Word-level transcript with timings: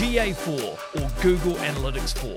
GA4 0.00 1.02
or 1.02 1.22
Google 1.22 1.56
Analytics 1.56 2.16
4. 2.16 2.30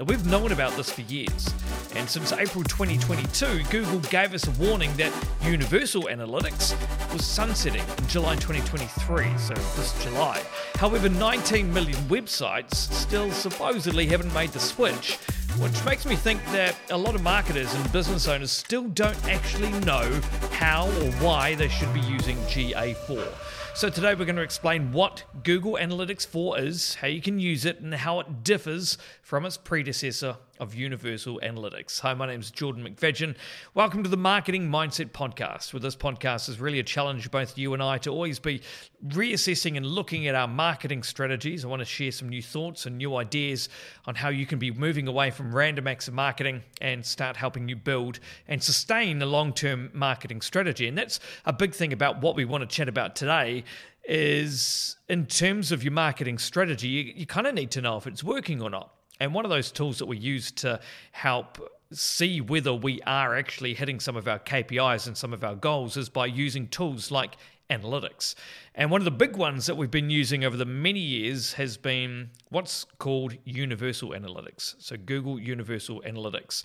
Now, 0.00 0.04
we've 0.06 0.26
known 0.26 0.50
about 0.50 0.72
this 0.72 0.90
for 0.90 1.02
years, 1.02 1.54
and 1.94 2.10
since 2.10 2.32
April 2.32 2.64
2022, 2.64 3.62
Google 3.70 4.00
gave 4.10 4.34
us 4.34 4.48
a 4.48 4.50
warning 4.60 4.92
that 4.96 5.12
Universal 5.44 6.08
Analytics 6.10 6.74
was 7.12 7.24
sunsetting 7.24 7.84
in 7.98 8.06
July 8.08 8.34
2023, 8.34 9.38
so 9.38 9.54
this 9.54 10.02
July. 10.02 10.42
However, 10.74 11.08
19 11.08 11.72
million 11.72 11.98
websites 12.08 12.74
still 12.74 13.30
supposedly 13.30 14.06
haven't 14.06 14.34
made 14.34 14.50
the 14.50 14.58
switch, 14.58 15.14
which 15.60 15.84
makes 15.84 16.04
me 16.04 16.16
think 16.16 16.44
that 16.46 16.74
a 16.90 16.98
lot 16.98 17.14
of 17.14 17.22
marketers 17.22 17.72
and 17.74 17.92
business 17.92 18.26
owners 18.26 18.50
still 18.50 18.88
don't 18.88 19.24
actually 19.28 19.70
know 19.86 20.20
how 20.50 20.86
or 20.88 21.12
why 21.22 21.54
they 21.54 21.68
should 21.68 21.94
be 21.94 22.00
using 22.00 22.36
GA4. 22.48 23.53
So 23.76 23.90
today 23.90 24.14
we're 24.14 24.24
going 24.24 24.36
to 24.36 24.42
explain 24.42 24.92
what 24.92 25.24
Google 25.42 25.72
Analytics 25.72 26.24
4 26.24 26.60
is, 26.60 26.94
how 26.94 27.08
you 27.08 27.20
can 27.20 27.40
use 27.40 27.64
it, 27.64 27.80
and 27.80 27.92
how 27.92 28.20
it 28.20 28.44
differs 28.44 28.98
from 29.20 29.44
its 29.44 29.56
predecessor 29.56 30.36
of 30.58 30.74
Universal 30.74 31.40
Analytics. 31.42 32.00
Hi, 32.00 32.14
my 32.14 32.26
name 32.26 32.40
is 32.40 32.50
Jordan 32.50 32.86
McVedgen. 32.86 33.34
Welcome 33.74 34.02
to 34.02 34.08
the 34.08 34.16
Marketing 34.16 34.68
Mindset 34.68 35.10
Podcast, 35.10 35.72
With 35.72 35.82
this 35.82 35.96
podcast 35.96 36.48
is 36.48 36.60
really 36.60 36.78
a 36.78 36.84
challenge 36.84 37.30
both 37.30 37.58
you 37.58 37.74
and 37.74 37.82
I 37.82 37.98
to 37.98 38.10
always 38.10 38.38
be 38.38 38.62
reassessing 39.08 39.76
and 39.76 39.84
looking 39.84 40.26
at 40.26 40.34
our 40.34 40.48
marketing 40.48 41.02
strategies. 41.02 41.64
I 41.64 41.68
want 41.68 41.80
to 41.80 41.86
share 41.86 42.12
some 42.12 42.28
new 42.28 42.42
thoughts 42.42 42.86
and 42.86 42.98
new 42.98 43.16
ideas 43.16 43.68
on 44.06 44.14
how 44.14 44.28
you 44.28 44.46
can 44.46 44.58
be 44.58 44.70
moving 44.70 45.08
away 45.08 45.30
from 45.30 45.54
random 45.54 45.86
acts 45.86 46.08
of 46.08 46.14
marketing 46.14 46.62
and 46.80 47.04
start 47.04 47.36
helping 47.36 47.68
you 47.68 47.76
build 47.76 48.20
and 48.48 48.62
sustain 48.62 49.20
a 49.22 49.26
long-term 49.26 49.90
marketing 49.92 50.40
strategy. 50.40 50.86
And 50.86 50.96
that's 50.96 51.20
a 51.44 51.52
big 51.52 51.74
thing 51.74 51.92
about 51.92 52.20
what 52.20 52.36
we 52.36 52.44
want 52.44 52.68
to 52.68 52.74
chat 52.74 52.88
about 52.88 53.16
today 53.16 53.64
is 54.04 54.96
in 55.08 55.26
terms 55.26 55.72
of 55.72 55.82
your 55.82 55.92
marketing 55.92 56.38
strategy, 56.38 56.88
you, 56.88 57.12
you 57.16 57.26
kind 57.26 57.46
of 57.46 57.54
need 57.54 57.70
to 57.72 57.80
know 57.80 57.96
if 57.96 58.06
it's 58.06 58.22
working 58.22 58.60
or 58.60 58.70
not. 58.70 58.92
And 59.24 59.32
one 59.32 59.46
of 59.46 59.50
those 59.50 59.72
tools 59.72 59.98
that 59.98 60.06
we 60.06 60.18
use 60.18 60.50
to 60.52 60.78
help 61.12 61.58
see 61.92 62.42
whether 62.42 62.74
we 62.74 63.00
are 63.02 63.36
actually 63.36 63.72
hitting 63.72 63.98
some 63.98 64.16
of 64.16 64.28
our 64.28 64.38
KPIs 64.38 65.06
and 65.06 65.16
some 65.16 65.32
of 65.32 65.42
our 65.42 65.54
goals 65.54 65.96
is 65.96 66.10
by 66.10 66.26
using 66.26 66.68
tools 66.68 67.10
like 67.10 67.36
analytics. 67.70 68.34
And 68.74 68.90
one 68.90 69.00
of 69.00 69.06
the 69.06 69.10
big 69.10 69.36
ones 69.36 69.64
that 69.64 69.76
we've 69.76 69.90
been 69.90 70.10
using 70.10 70.44
over 70.44 70.58
the 70.58 70.66
many 70.66 71.00
years 71.00 71.54
has 71.54 71.78
been 71.78 72.30
what's 72.50 72.84
called 72.98 73.38
Universal 73.44 74.10
Analytics. 74.10 74.74
So 74.78 74.96
Google 74.98 75.40
Universal 75.40 76.02
Analytics. 76.02 76.64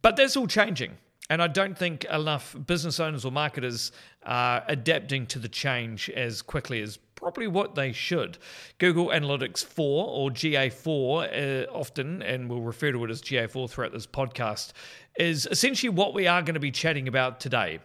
But 0.00 0.16
that's 0.16 0.36
all 0.36 0.46
changing. 0.46 0.96
And 1.28 1.42
I 1.42 1.46
don't 1.48 1.76
think 1.76 2.04
enough 2.06 2.56
business 2.66 2.98
owners 2.98 3.26
or 3.26 3.32
marketers 3.32 3.92
are 4.24 4.64
adapting 4.68 5.26
to 5.26 5.38
the 5.38 5.48
change 5.48 6.08
as 6.08 6.40
quickly 6.40 6.80
as 6.80 6.98
probably 7.28 7.46
what 7.46 7.74
they 7.74 7.92
should. 7.92 8.38
Google 8.78 9.08
Analytics 9.08 9.62
4 9.62 10.06
or 10.08 10.30
GA4, 10.30 11.66
uh, 11.66 11.70
often, 11.70 12.22
and 12.22 12.48
we'll 12.48 12.62
refer 12.62 12.90
to 12.90 13.04
it 13.04 13.10
as 13.10 13.20
GA4 13.20 13.68
throughout 13.68 13.92
this 13.92 14.06
podcast, 14.06 14.72
is 15.18 15.46
essentially 15.50 15.90
what 15.90 16.14
we 16.14 16.26
are 16.26 16.40
going 16.40 16.54
to 16.54 16.60
be 16.60 16.70
chatting 16.70 17.06
about 17.06 17.38
today. 17.38 17.80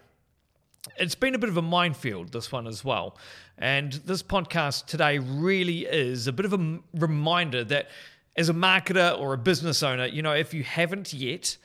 It's 0.96 1.14
been 1.14 1.34
a 1.34 1.38
bit 1.38 1.50
of 1.50 1.58
a 1.58 1.62
minefield, 1.62 2.32
this 2.32 2.50
one 2.50 2.66
as 2.66 2.82
well. 2.86 3.18
And 3.58 3.92
this 3.92 4.22
podcast 4.22 4.86
today 4.86 5.18
really 5.18 5.80
is 5.80 6.26
a 6.26 6.32
bit 6.32 6.46
of 6.46 6.54
a 6.54 6.78
reminder 6.94 7.64
that 7.64 7.90
as 8.38 8.48
a 8.48 8.54
marketer 8.54 9.18
or 9.20 9.34
a 9.34 9.38
business 9.38 9.82
owner, 9.82 10.06
you 10.06 10.22
know, 10.22 10.32
if 10.32 10.54
you 10.54 10.62
haven't 10.62 11.12
yet, 11.12 11.58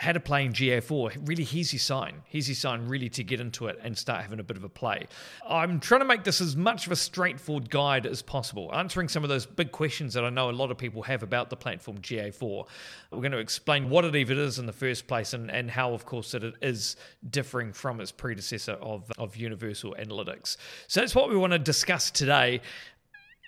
how 0.00 0.12
to 0.12 0.20
play 0.20 0.46
in 0.46 0.52
GA4. 0.54 1.28
Really, 1.28 1.44
here's 1.44 1.78
sign. 1.82 2.22
Here's 2.24 2.56
sign, 2.56 2.88
really, 2.88 3.10
to 3.10 3.22
get 3.22 3.38
into 3.38 3.66
it 3.66 3.78
and 3.82 3.96
start 3.96 4.22
having 4.22 4.40
a 4.40 4.42
bit 4.42 4.56
of 4.56 4.64
a 4.64 4.68
play. 4.68 5.06
I'm 5.46 5.78
trying 5.78 6.00
to 6.00 6.06
make 6.06 6.24
this 6.24 6.40
as 6.40 6.56
much 6.56 6.86
of 6.86 6.92
a 6.92 6.96
straightforward 6.96 7.68
guide 7.68 8.06
as 8.06 8.22
possible, 8.22 8.70
answering 8.72 9.08
some 9.08 9.24
of 9.24 9.28
those 9.28 9.44
big 9.44 9.72
questions 9.72 10.14
that 10.14 10.24
I 10.24 10.30
know 10.30 10.48
a 10.48 10.52
lot 10.52 10.70
of 10.70 10.78
people 10.78 11.02
have 11.02 11.22
about 11.22 11.50
the 11.50 11.56
platform 11.56 11.98
GA4. 11.98 12.66
We're 13.10 13.18
going 13.18 13.32
to 13.32 13.38
explain 13.38 13.90
what 13.90 14.06
it 14.06 14.16
even 14.16 14.38
is 14.38 14.58
in 14.58 14.64
the 14.64 14.72
first 14.72 15.06
place 15.06 15.34
and, 15.34 15.50
and 15.50 15.70
how, 15.70 15.92
of 15.92 16.06
course, 16.06 16.32
that 16.32 16.44
it 16.44 16.54
is 16.62 16.96
differing 17.28 17.74
from 17.74 18.00
its 18.00 18.10
predecessor 18.10 18.78
of, 18.80 19.12
of 19.18 19.36
Universal 19.36 19.96
Analytics. 20.00 20.56
So 20.88 21.00
that's 21.00 21.14
what 21.14 21.28
we 21.28 21.36
want 21.36 21.52
to 21.52 21.58
discuss 21.58 22.10
today. 22.10 22.62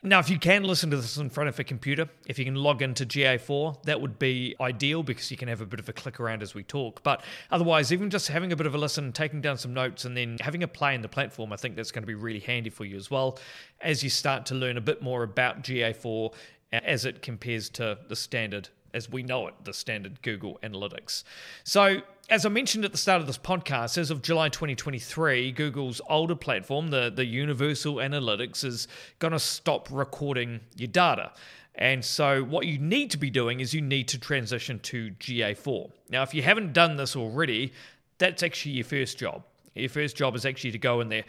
Now, 0.05 0.19
if 0.19 0.29
you 0.29 0.37
can 0.37 0.65
listen 0.65 0.91
to 0.91 0.97
this 0.97 1.17
in 1.17 1.31
front 1.31 1.49
of 1.49 1.57
a 1.61 1.63
computer, 1.63 2.09
if 2.27 2.37
you 2.37 2.45
can 2.45 2.57
log 2.57 2.83
into 2.83 3.07
GA4, 3.07 3.85
that 3.85 4.01
would 4.01 4.19
be 4.19 4.57
ideal 4.61 5.05
because 5.05 5.31
you 5.31 5.37
can 5.37 5.47
have 5.47 5.61
a 5.61 5.67
bit 5.67 5.79
of 5.79 5.89
a 5.89 5.93
click 5.93 6.19
around 6.19 6.43
as 6.43 6.57
we 6.57 6.65
talk. 6.65 7.05
But 7.05 7.23
otherwise, 7.53 7.93
even 7.93 8.11
just 8.11 8.27
having 8.27 8.51
a 8.51 8.57
bit 8.57 8.67
of 8.67 8.75
a 8.75 8.79
listen, 8.79 9.13
taking 9.13 9.41
down 9.41 9.59
some 9.59 9.73
notes, 9.73 10.05
and 10.05 10.17
then 10.17 10.39
having 10.41 10.65
a 10.65 10.69
play 10.69 10.97
in 10.97 11.03
the 11.03 11.09
platform, 11.09 11.53
I 11.53 11.57
think 11.57 11.77
that's 11.77 11.93
going 11.93 12.03
to 12.03 12.09
be 12.09 12.17
really 12.17 12.41
handy 12.41 12.69
for 12.69 12.85
you 12.85 12.97
as 12.97 13.13
well 13.13 13.39
as 13.81 14.03
you 14.03 14.11
start 14.11 14.45
to 14.47 14.57
learn 14.57 14.77
a 14.77 14.81
bit 14.81 15.03
more 15.03 15.23
about 15.23 15.63
GA4 15.63 16.35
as 16.73 17.05
it 17.05 17.23
compares 17.23 17.69
to 17.71 17.97
the 18.09 18.17
standard 18.17 18.71
as 18.95 19.11
we 19.11 19.23
know 19.23 19.47
it, 19.49 19.55
the 19.65 19.73
standard 19.73 20.23
Google 20.23 20.59
Analytics. 20.63 21.25
So, 21.65 22.03
as 22.31 22.47
I 22.47 22.49
mentioned 22.49 22.85
at 22.85 22.93
the 22.93 22.99
start 22.99 23.21
of 23.21 23.27
this 23.27 23.39
podcast, 23.39 23.99
as 23.99 24.11
of 24.11 24.23
July 24.23 24.49
2023, 24.49 25.53
Google's 25.53 26.01
older 26.09 26.37
platform, 26.37 26.89
the, 26.89 27.11
the 27.15 27.25
Universal 27.25 27.97
Analytics, 27.97 28.65
is 28.65 28.89
going 29.19 29.33
to 29.33 29.39
stop 29.39 29.89
recording 29.91 30.61
your 30.77 30.89
data. 30.89 31.33
And 31.75 32.05
so, 32.05 32.45
what 32.45 32.67
you 32.67 32.79
need 32.79 33.11
to 33.13 33.19
be 33.19 33.31
doing 33.31 33.61
is 33.61 33.73
you 33.73 33.81
need 33.81 34.09
to 34.09 34.19
transition 34.19 34.79
to 34.81 35.11
GA4. 35.13 35.91
Now, 36.11 36.23
if 36.23 36.35
you 36.35 36.43
haven't 36.43 36.73
done 36.73 36.97
this 36.97 37.17
already, 37.17 37.73
that's 38.19 38.43
actually 38.43 38.73
your 38.73 38.85
first 38.85 39.19
job. 39.19 39.43
Your 39.75 39.89
first 39.89 40.17
job 40.17 40.37
is 40.37 40.45
actually 40.45 40.73
to 40.73 40.79
go 40.79 41.01
in 41.01 41.09
there, 41.09 41.25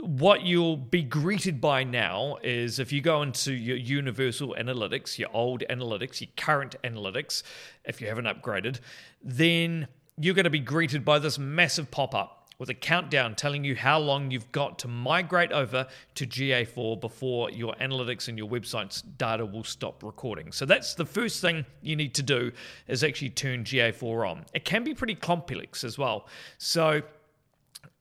what 0.00 0.42
you'll 0.42 0.76
be 0.76 1.02
greeted 1.02 1.60
by 1.60 1.84
now 1.84 2.38
is 2.42 2.78
if 2.78 2.92
you 2.92 3.00
go 3.00 3.22
into 3.22 3.52
your 3.52 3.76
universal 3.76 4.54
analytics, 4.58 5.18
your 5.18 5.28
old 5.32 5.62
analytics, 5.70 6.20
your 6.20 6.30
current 6.36 6.76
analytics, 6.84 7.42
if 7.84 8.00
you 8.00 8.08
haven't 8.08 8.26
upgraded, 8.26 8.80
then 9.22 9.88
you're 10.18 10.34
going 10.34 10.44
to 10.44 10.50
be 10.50 10.60
greeted 10.60 11.04
by 11.04 11.18
this 11.18 11.38
massive 11.38 11.90
pop 11.90 12.14
up 12.14 12.48
with 12.58 12.70
a 12.70 12.74
countdown 12.74 13.34
telling 13.34 13.64
you 13.64 13.74
how 13.74 13.98
long 13.98 14.30
you've 14.30 14.50
got 14.52 14.78
to 14.78 14.88
migrate 14.88 15.50
over 15.50 15.86
to 16.14 16.26
GA4 16.26 17.00
before 17.00 17.50
your 17.50 17.74
analytics 17.74 18.28
and 18.28 18.38
your 18.38 18.48
website's 18.48 19.02
data 19.02 19.44
will 19.44 19.64
stop 19.64 20.02
recording. 20.02 20.52
So 20.52 20.64
that's 20.64 20.94
the 20.94 21.04
first 21.04 21.40
thing 21.40 21.66
you 21.82 21.96
need 21.96 22.14
to 22.14 22.22
do 22.22 22.52
is 22.86 23.02
actually 23.02 23.30
turn 23.30 23.64
GA4 23.64 24.30
on. 24.30 24.44
It 24.54 24.64
can 24.64 24.84
be 24.84 24.94
pretty 24.94 25.16
complex 25.16 25.82
as 25.82 25.98
well. 25.98 26.28
So 26.58 27.02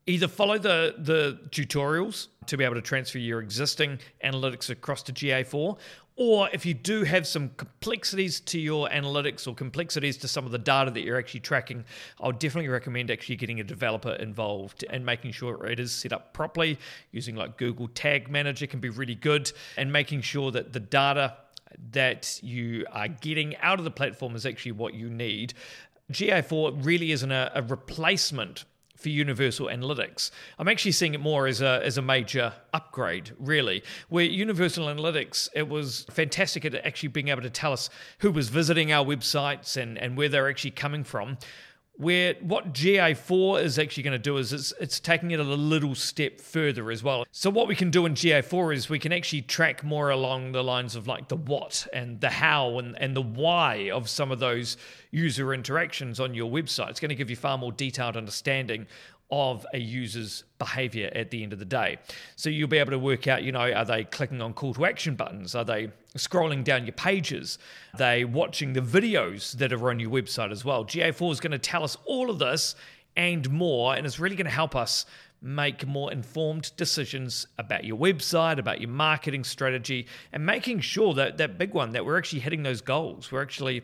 either 0.06 0.28
follow 0.28 0.58
the 0.58 0.96
the 0.97 1.40
tutorials 1.50 2.28
to 2.46 2.58
be 2.58 2.64
able 2.64 2.75
to 2.75 2.81
transfer 2.81 3.19
your 3.19 3.41
existing 3.41 4.00
analytics 4.24 4.69
across 4.69 5.02
to 5.03 5.14
GA4 5.14 5.78
or 6.16 6.47
if 6.53 6.66
you 6.66 6.75
do 6.75 7.03
have 7.03 7.25
some 7.25 7.50
complexities 7.58 8.40
to 8.42 8.59
your 8.59 8.88
analytics 8.90 9.47
or 9.47 9.56
complexities 9.56 10.16
to 10.18 10.28
some 10.28 10.46
of 10.46 10.52
the 10.52 10.59
data 10.59 10.92
that 10.92 11.02
you're 11.02 11.18
actually 11.18 11.40
tracking, 11.40 11.86
I 12.22 12.28
would 12.28 12.38
definitely 12.38 12.69
recommend 12.69 13.09
actually 13.09 13.38
getting 13.38 13.59
a 13.59 13.63
developer 13.63 14.13
involved 14.13 14.86
and 14.90 15.03
making 15.03 15.31
sure 15.31 15.66
it 15.66 15.80
is 15.80 15.92
set 15.92 16.13
up 16.13 16.34
properly. 16.34 16.78
Using 17.12 17.36
like 17.36 17.58
Google 17.58 17.88
Tag 17.88 18.30
Manager 18.30 18.68
can 18.68 18.80
be 18.80 18.90
really 18.90 19.16
good, 19.16 19.52
and 19.75 19.92
making 19.92 20.22
sure 20.22 20.52
that 20.52 20.72
the 20.72 20.80
data 20.80 21.36
that 21.92 22.40
you 22.44 22.86
are 22.92 23.08
getting 23.08 23.58
out 23.58 23.80
of 23.80 23.84
the 23.84 23.92
platform 23.92 24.36
is 24.36 24.46
actually 24.46 24.74
what 24.74 24.94
you 24.94 25.09
need. 25.09 25.56
GA4 26.12 26.86
really 26.86 27.12
isn't 27.12 27.31
a, 27.31 27.52
a 27.56 27.63
replacement 27.63 28.66
for 29.03 29.09
Universal 29.09 29.68
Analytics. 29.68 30.31
I'm 30.58 30.68
actually 30.68 30.94
seeing 30.94 31.14
it 31.14 31.19
more 31.19 31.46
as 31.46 31.62
a 31.62 31.81
as 31.84 31.97
a 31.97 32.02
major 32.02 32.53
upgrade, 32.74 33.31
really. 33.38 33.84
Where 34.09 34.24
Universal 34.24 34.88
Analytics, 34.88 35.50
it 35.53 35.68
was 35.68 36.06
fantastic 36.09 36.66
at 36.66 36.74
actually 36.74 37.09
being 37.09 37.28
able 37.28 37.42
to 37.42 37.50
tell 37.50 37.74
us 37.74 37.90
who 38.19 38.31
was 38.31 38.50
visiting 38.50 38.92
our 38.92 39.06
websites 39.06 39.78
and, 39.78 39.97
and 39.97 40.18
where 40.18 40.30
they're 40.30 40.50
actually 40.50 40.72
coming 40.72 41.03
from 41.03 41.38
where 41.96 42.34
what 42.42 42.74
GA4 42.74 43.64
is 43.64 43.78
actually 43.78 44.04
going 44.04 44.14
to 44.14 44.20
do 44.20 44.38
is 44.38 44.52
it's, 44.52 44.74
it's 44.80 45.00
taking 45.00 45.31
it 45.31 45.40
a 45.40 45.44
little 45.44 45.94
step 45.94 46.42
further 46.42 46.90
as 46.90 47.04
well. 47.04 47.26
So 47.31 47.52
what 47.52 47.68
we 47.68 47.76
can 47.76 47.92
do 47.92 48.08
in 48.08 48.16
GA4 48.16 48.76
is 48.76 48.90
we 48.90 48.98
can 48.98 49.14
actually 49.14 49.44
track 49.44 49.84
more 49.84 50.10
along 50.10 50.54
the 50.54 50.63
lines 50.63 50.95
of 50.95 51.07
like 51.07 51.28
the 51.28 51.36
what 51.36 51.88
and 51.94 52.19
the 52.19 52.31
how 52.31 52.80
and, 52.80 53.00
and 53.00 53.16
the 53.16 53.22
why 53.22 53.92
of 53.92 54.10
some 54.10 54.31
of 54.31 54.40
those 54.40 54.75
user 55.12 55.54
interactions 55.54 56.19
on 56.19 56.34
your 56.34 56.50
website. 56.50 56.90
It's 56.90 57.00
going 57.00 57.10
to 57.10 57.16
give 57.16 57.30
you 57.30 57.36
far 57.36 57.60
more 57.60 57.72
detailed 57.72 58.18
understanding 58.18 58.88
of 59.33 59.65
a 59.74 59.80
user's 59.80 60.44
behavior 60.59 61.12
at 61.15 61.31
the 61.31 61.41
end 61.41 61.53
of 61.53 61.59
the 61.59 61.65
day. 61.65 61.97
So 62.35 62.50
you'll 62.50 62.68
be 62.68 62.77
able 62.77 62.91
to 62.91 63.00
work 63.00 63.27
out, 63.27 63.41
you 63.44 63.51
know, 63.51 63.71
are 63.71 63.85
they 63.85 64.03
clicking 64.03 64.41
on 64.41 64.53
call 64.53 64.74
to 64.75 64.85
action 64.85 65.15
buttons? 65.15 65.56
Are 65.56 65.65
they 65.65 65.89
scrolling 66.15 66.63
down 66.63 66.85
your 66.85 66.94
pages? 66.94 67.57
Are 67.95 67.97
they 67.97 68.25
watching 68.25 68.74
the 68.74 68.81
videos 68.81 69.53
that 69.53 69.74
are 69.74 69.89
on 69.89 70.00
your 70.00 70.12
website 70.12 70.51
as 70.51 70.63
well? 70.63 70.85
GA4 70.85 71.31
is 71.31 71.39
going 71.39 71.51
to 71.51 71.57
tell 71.57 71.83
us 71.83 71.97
all 72.06 72.30
of 72.30 72.38
this 72.38 72.75
and 73.15 73.50
more, 73.50 73.95
and 73.95 74.06
it's 74.06 74.19
really 74.19 74.35
going 74.35 74.45
to 74.45 74.51
help 74.51 74.75
us 74.75 75.06
make 75.41 75.86
more 75.86 76.12
informed 76.12 76.71
decisions 76.77 77.47
about 77.57 77.83
your 77.83 77.97
website, 77.97 78.59
about 78.59 78.79
your 78.79 78.89
marketing 78.89 79.44
strategy, 79.44 80.07
and 80.31 80.45
making 80.45 80.79
sure 80.79 81.13
that 81.13 81.38
that 81.38 81.57
big 81.57 81.74
one 81.74 81.91
that 81.91 82.06
we're 82.06 82.18
actually 82.18 82.39
hitting 82.39 82.63
those 82.63 82.81
goals. 82.81 83.31
We're 83.31 83.41
actually 83.41 83.83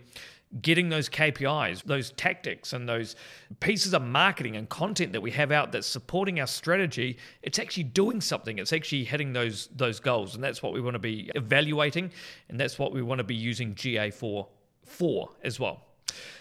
getting 0.61 0.89
those 0.89 1.09
KPIs, 1.09 1.83
those 1.83 2.11
tactics, 2.11 2.73
and 2.73 2.89
those 2.89 3.15
pieces 3.59 3.93
of 3.93 4.01
marketing 4.01 4.55
and 4.55 4.67
content 4.67 5.13
that 5.13 5.21
we 5.21 5.31
have 5.31 5.51
out 5.51 5.71
that's 5.71 5.87
supporting 5.87 6.39
our 6.39 6.47
strategy, 6.47 7.17
it's 7.43 7.59
actually 7.59 7.83
doing 7.83 8.19
something. 8.19 8.57
It's 8.57 8.73
actually 8.73 9.03
hitting 9.03 9.33
those 9.33 9.69
those 9.75 9.99
goals, 9.99 10.35
and 10.35 10.43
that's 10.43 10.63
what 10.63 10.73
we 10.73 10.81
want 10.81 10.95
to 10.95 10.99
be 10.99 11.29
evaluating, 11.35 12.11
and 12.49 12.59
that's 12.59 12.79
what 12.79 12.91
we 12.91 13.01
want 13.01 13.19
to 13.19 13.23
be 13.23 13.35
using 13.35 13.75
GA4 13.75 14.47
for 14.83 15.29
as 15.43 15.59
well. 15.59 15.85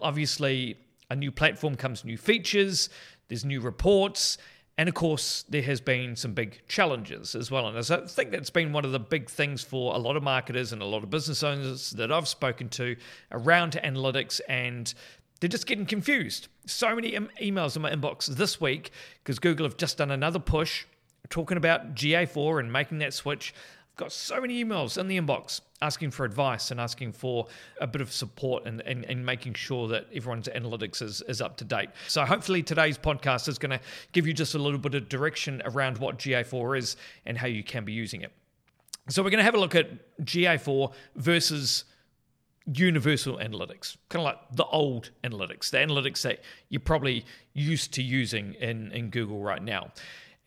Obviously, 0.01 0.79
a 1.11 1.17
new 1.17 1.31
platform 1.31 1.75
comes 1.75 2.05
new 2.05 2.17
features. 2.17 2.89
There's 3.29 3.45
new 3.45 3.61
reports 3.61 4.39
and 4.79 4.89
of 4.89 4.95
course, 4.95 5.45
there 5.49 5.63
has 5.63 5.81
been 5.81 6.15
some 6.15 6.35
big 6.35 6.63
challenges 6.69 7.35
as 7.35 7.51
well. 7.51 7.67
And 7.67 7.77
I 7.77 8.07
think 8.07 8.31
that's 8.31 8.49
been 8.49 8.73
one 8.73 8.85
of 8.85 8.93
the 8.93 9.01
big 9.01 9.29
things 9.29 9.61
for 9.65 9.93
a 9.93 9.99
lot 9.99 10.17
of 10.17 10.23
marketers 10.23 10.73
and 10.73 10.81
a 10.81 10.85
lot 10.85 11.03
of 11.03 11.11
business 11.11 11.43
owners 11.43 11.91
that 11.91 12.13
I've 12.13 12.29
spoken 12.29 12.69
to 12.71 12.95
around 13.33 13.73
analytics 13.73 14.41
and 14.49 14.95
they're 15.41 15.49
just 15.49 15.67
getting 15.67 15.85
confused. 15.85 16.47
So 16.67 16.95
many 16.95 17.11
emails 17.11 17.75
in 17.75 17.83
my 17.83 17.91
inbox 17.91 18.27
this 18.27 18.61
week 18.61 18.93
because 19.25 19.41
Google 19.41 19.67
have 19.67 19.77
just 19.77 19.99
done 19.99 20.13
another 20.13 20.39
push 20.39 20.85
talking 21.29 21.57
about 21.57 21.97
GA4 21.97 22.61
and 22.61 22.73
making 22.73 22.99
that 22.99 23.13
switch 23.13 23.53
I've 23.91 23.97
got 23.97 24.13
so 24.13 24.41
many 24.41 24.65
emails 24.65 24.97
in 24.97 25.09
the 25.09 25.21
inbox 25.21 25.61
asking 25.81 26.11
for 26.11 26.25
advice 26.25 26.71
and 26.71 26.81
asking 26.81 27.13
for 27.13 27.47
a 27.81 27.87
bit 27.87 28.01
of 28.01 28.13
support 28.13 28.67
and, 28.67 28.81
and, 28.83 29.05
and 29.05 29.25
making 29.25 29.55
sure 29.55 29.89
that 29.89 30.07
everyone's 30.15 30.49
analytics 30.49 31.01
is, 31.03 31.23
is 31.29 31.41
up 31.41 31.57
to 31.59 31.65
date. 31.65 31.91
So, 32.09 32.25
hopefully, 32.25 32.63
today's 32.63 32.99
podcast 32.99 33.49
is 33.49 33.59
going 33.59 33.71
to 33.71 33.81
give 34.13 34.27
you 34.27 34.33
just 34.33 34.55
a 34.55 34.59
little 34.59 34.79
bit 34.79 34.95
of 34.95 35.09
direction 35.09 35.63
around 35.65 35.99
what 35.99 36.19
GA4 36.19 36.79
is 36.79 36.97
and 37.27 37.39
how 37.39 37.47
you 37.47 37.63
can 37.63 37.85
be 37.85 37.93
using 37.93 38.23
it. 38.23 38.33
So, 39.09 39.23
we're 39.23 39.31
going 39.31 39.39
to 39.39 39.45
have 39.45 39.55
a 39.55 39.61
look 39.61 39.75
at 39.75 39.89
GA4 40.25 40.93
versus 41.17 41.85
universal 42.75 43.39
analytics, 43.39 43.97
kind 44.09 44.21
of 44.21 44.25
like 44.25 44.39
the 44.53 44.65
old 44.67 45.11
analytics, 45.25 45.71
the 45.71 45.79
analytics 45.79 46.23
that 46.23 46.43
you're 46.69 46.81
probably 46.81 47.25
used 47.55 47.95
to 47.95 48.03
using 48.03 48.55
in, 48.55 48.93
in 48.93 49.11
Google 49.11 49.41
right 49.41 49.63
now. 49.63 49.91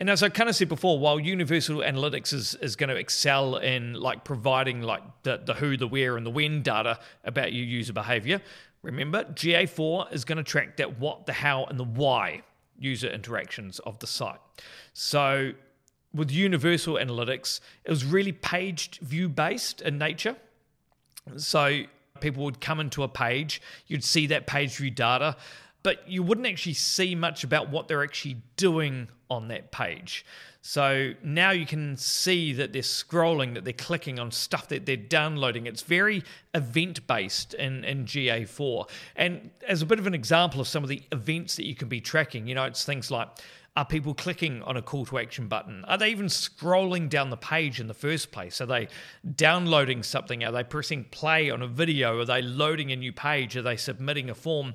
And 0.02 0.10
as 0.10 0.24
I 0.24 0.30
kind 0.30 0.50
of 0.50 0.56
said 0.56 0.68
before, 0.68 0.98
while 0.98 1.20
Universal 1.20 1.82
Analytics 1.82 2.34
is, 2.34 2.56
is 2.56 2.76
going 2.76 2.90
to 2.90 2.96
excel 2.96 3.58
in 3.58 3.94
like 3.94 4.24
providing 4.24 4.82
like 4.82 5.04
the, 5.22 5.40
the 5.46 5.54
who, 5.54 5.78
the 5.78 5.88
where, 5.88 6.18
and 6.18 6.26
the 6.26 6.32
when 6.32 6.64
data 6.64 7.00
about 7.24 7.54
your 7.54 7.66
user 7.66 7.94
behavior, 7.94 8.42
remember 8.82 9.26
GA4 9.26 10.12
is 10.12 10.26
going 10.26 10.40
to 10.40 10.44
track 10.44 10.78
that 10.78 10.98
what, 10.98 11.28
the 11.28 11.34
how, 11.34 11.66
and 11.66 11.80
the 11.80 11.84
why 11.84 12.42
user 12.80 13.10
interactions 13.10 13.78
of 13.78 14.00
the 14.00 14.08
site. 14.08 14.40
So 14.94 15.52
with 16.16 16.32
Universal 16.32 16.96
Analytics, 16.96 17.60
it 17.86 17.92
was 17.92 18.04
really 18.04 18.32
page 18.32 18.98
view 19.02 19.30
based 19.30 19.82
in 19.82 20.00
nature. 20.00 20.36
So 21.38 21.84
people 22.22 22.44
would 22.44 22.60
come 22.60 22.80
into 22.80 23.04
a 23.04 23.08
page, 23.08 23.62
you'd 23.86 24.04
see 24.04 24.26
that 24.28 24.48
page 24.48 24.78
view 24.78 24.90
data, 24.90 25.36
but 25.84 26.08
you 26.10 26.24
wouldn't 26.24 26.48
actually 26.48 26.74
see 26.74 27.16
much 27.16 27.44
about 27.44 27.70
what 27.70 27.88
they're 27.88 28.04
actually 28.04 28.38
doing 28.56 29.08
on 29.30 29.48
that 29.48 29.72
page. 29.72 30.26
So 30.62 31.14
now 31.24 31.52
you 31.52 31.66
can 31.66 31.98
see 31.98 32.54
that 32.54 32.72
they're 32.72 32.84
scrolling, 32.84 33.56
that 33.56 33.64
they're 33.64 33.74
clicking 33.74 34.20
on 34.20 34.30
stuff 34.30 34.68
that 34.68 34.86
they're 34.86 34.96
downloading. 34.96 35.66
It's 35.66 35.82
very 35.82 36.24
event 36.54 37.08
based 37.08 37.56
in, 37.56 37.84
in 37.84 38.06
GA4. 38.06 38.88
And 39.16 39.50
as 39.68 39.82
a 39.82 39.86
bit 39.86 39.98
of 39.98 40.06
an 40.06 40.14
example 40.14 40.62
of 40.62 40.68
some 40.68 40.84
of 40.84 40.90
the 40.90 41.02
events 41.12 41.56
that 41.56 41.66
you 41.66 41.76
can 41.76 41.88
be 41.88 42.00
tracking, 42.00 42.46
you 42.46 42.54
know, 42.54 42.66
it's 42.66 42.86
things 42.86 43.10
like 43.10 43.30
are 43.78 43.86
people 43.86 44.14
clicking 44.14 44.62
on 44.64 44.76
a 44.76 44.82
call 44.82 45.06
to 45.06 45.18
action 45.18 45.48
button? 45.48 45.86
Are 45.86 45.98
they 45.98 46.10
even 46.12 46.26
scrolling 46.26 47.10
down 47.10 47.30
the 47.30 47.38
page 47.38 47.80
in 47.80 47.88
the 47.88 47.94
first 47.94 48.32
place? 48.32 48.60
Are 48.60 48.66
they 48.66 48.90
downloading 49.36 50.04
something? 50.04 50.44
Are 50.44 50.52
they 50.52 50.64
pressing 50.64 51.06
play 51.06 51.50
on 51.50 51.62
a 51.62 51.68
video? 51.68 52.20
Are 52.20 52.26
they 52.26 52.42
loading 52.42 52.92
a 52.92 52.98
new 52.98 53.14
page? 53.14 53.56
Are 53.56 53.62
they 53.62 53.78
submitting 53.78 54.30
a 54.30 54.36
form? 54.36 54.74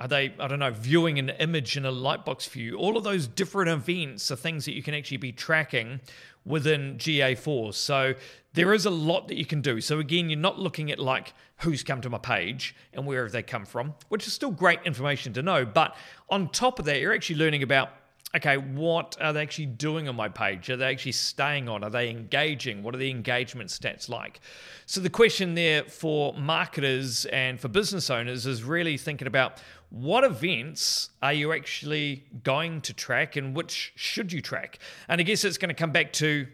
Are 0.00 0.08
they, 0.08 0.34
I 0.38 0.48
don't 0.48 0.58
know, 0.58 0.70
viewing 0.70 1.18
an 1.18 1.30
image 1.30 1.76
in 1.76 1.84
a 1.84 1.92
Lightbox 1.92 2.48
view? 2.48 2.76
All 2.76 2.96
of 2.96 3.04
those 3.04 3.26
different 3.26 3.70
events 3.70 4.30
are 4.30 4.36
things 4.36 4.64
that 4.64 4.74
you 4.74 4.82
can 4.82 4.94
actually 4.94 5.18
be 5.18 5.32
tracking 5.32 6.00
within 6.44 6.96
GA4. 6.98 7.72
So 7.74 8.14
there 8.54 8.74
is 8.74 8.84
a 8.84 8.90
lot 8.90 9.28
that 9.28 9.36
you 9.36 9.46
can 9.46 9.60
do. 9.60 9.80
So 9.80 9.98
again, 10.00 10.28
you're 10.28 10.38
not 10.38 10.58
looking 10.58 10.90
at 10.90 10.98
like 10.98 11.34
who's 11.58 11.82
come 11.82 12.00
to 12.00 12.10
my 12.10 12.18
page 12.18 12.74
and 12.92 13.06
where 13.06 13.22
have 13.22 13.32
they 13.32 13.42
come 13.42 13.64
from, 13.64 13.94
which 14.08 14.26
is 14.26 14.32
still 14.32 14.50
great 14.50 14.80
information 14.84 15.32
to 15.34 15.42
know. 15.42 15.64
But 15.64 15.96
on 16.28 16.48
top 16.48 16.78
of 16.78 16.84
that, 16.86 17.00
you're 17.00 17.14
actually 17.14 17.36
learning 17.36 17.62
about 17.62 17.90
okay, 18.34 18.56
what 18.56 19.16
are 19.20 19.32
they 19.32 19.42
actually 19.42 19.66
doing 19.66 20.08
on 20.08 20.16
my 20.16 20.28
page? 20.28 20.70
Are 20.70 20.76
they 20.76 20.90
actually 20.90 21.12
staying 21.12 21.68
on? 21.68 21.84
Are 21.84 21.90
they 21.90 22.10
engaging? 22.10 22.82
What 22.82 22.94
are 22.94 22.98
the 22.98 23.10
engagement 23.10 23.70
stats 23.70 24.08
like? 24.08 24.40
So, 24.86 25.00
the 25.00 25.10
question 25.10 25.54
there 25.54 25.84
for 25.84 26.32
marketers 26.34 27.26
and 27.26 27.60
for 27.60 27.68
business 27.68 28.10
owners 28.10 28.46
is 28.46 28.64
really 28.64 28.96
thinking 28.96 29.26
about 29.26 29.60
what 29.90 30.24
events 30.24 31.10
are 31.22 31.34
you 31.34 31.52
actually 31.52 32.24
going 32.44 32.80
to 32.80 32.94
track 32.94 33.36
and 33.36 33.54
which 33.54 33.92
should 33.94 34.32
you 34.32 34.40
track? 34.40 34.78
And 35.08 35.20
I 35.20 35.24
guess 35.24 35.44
it's 35.44 35.58
going 35.58 35.68
to 35.68 35.74
come 35.74 35.92
back 35.92 36.12
to 36.14 36.46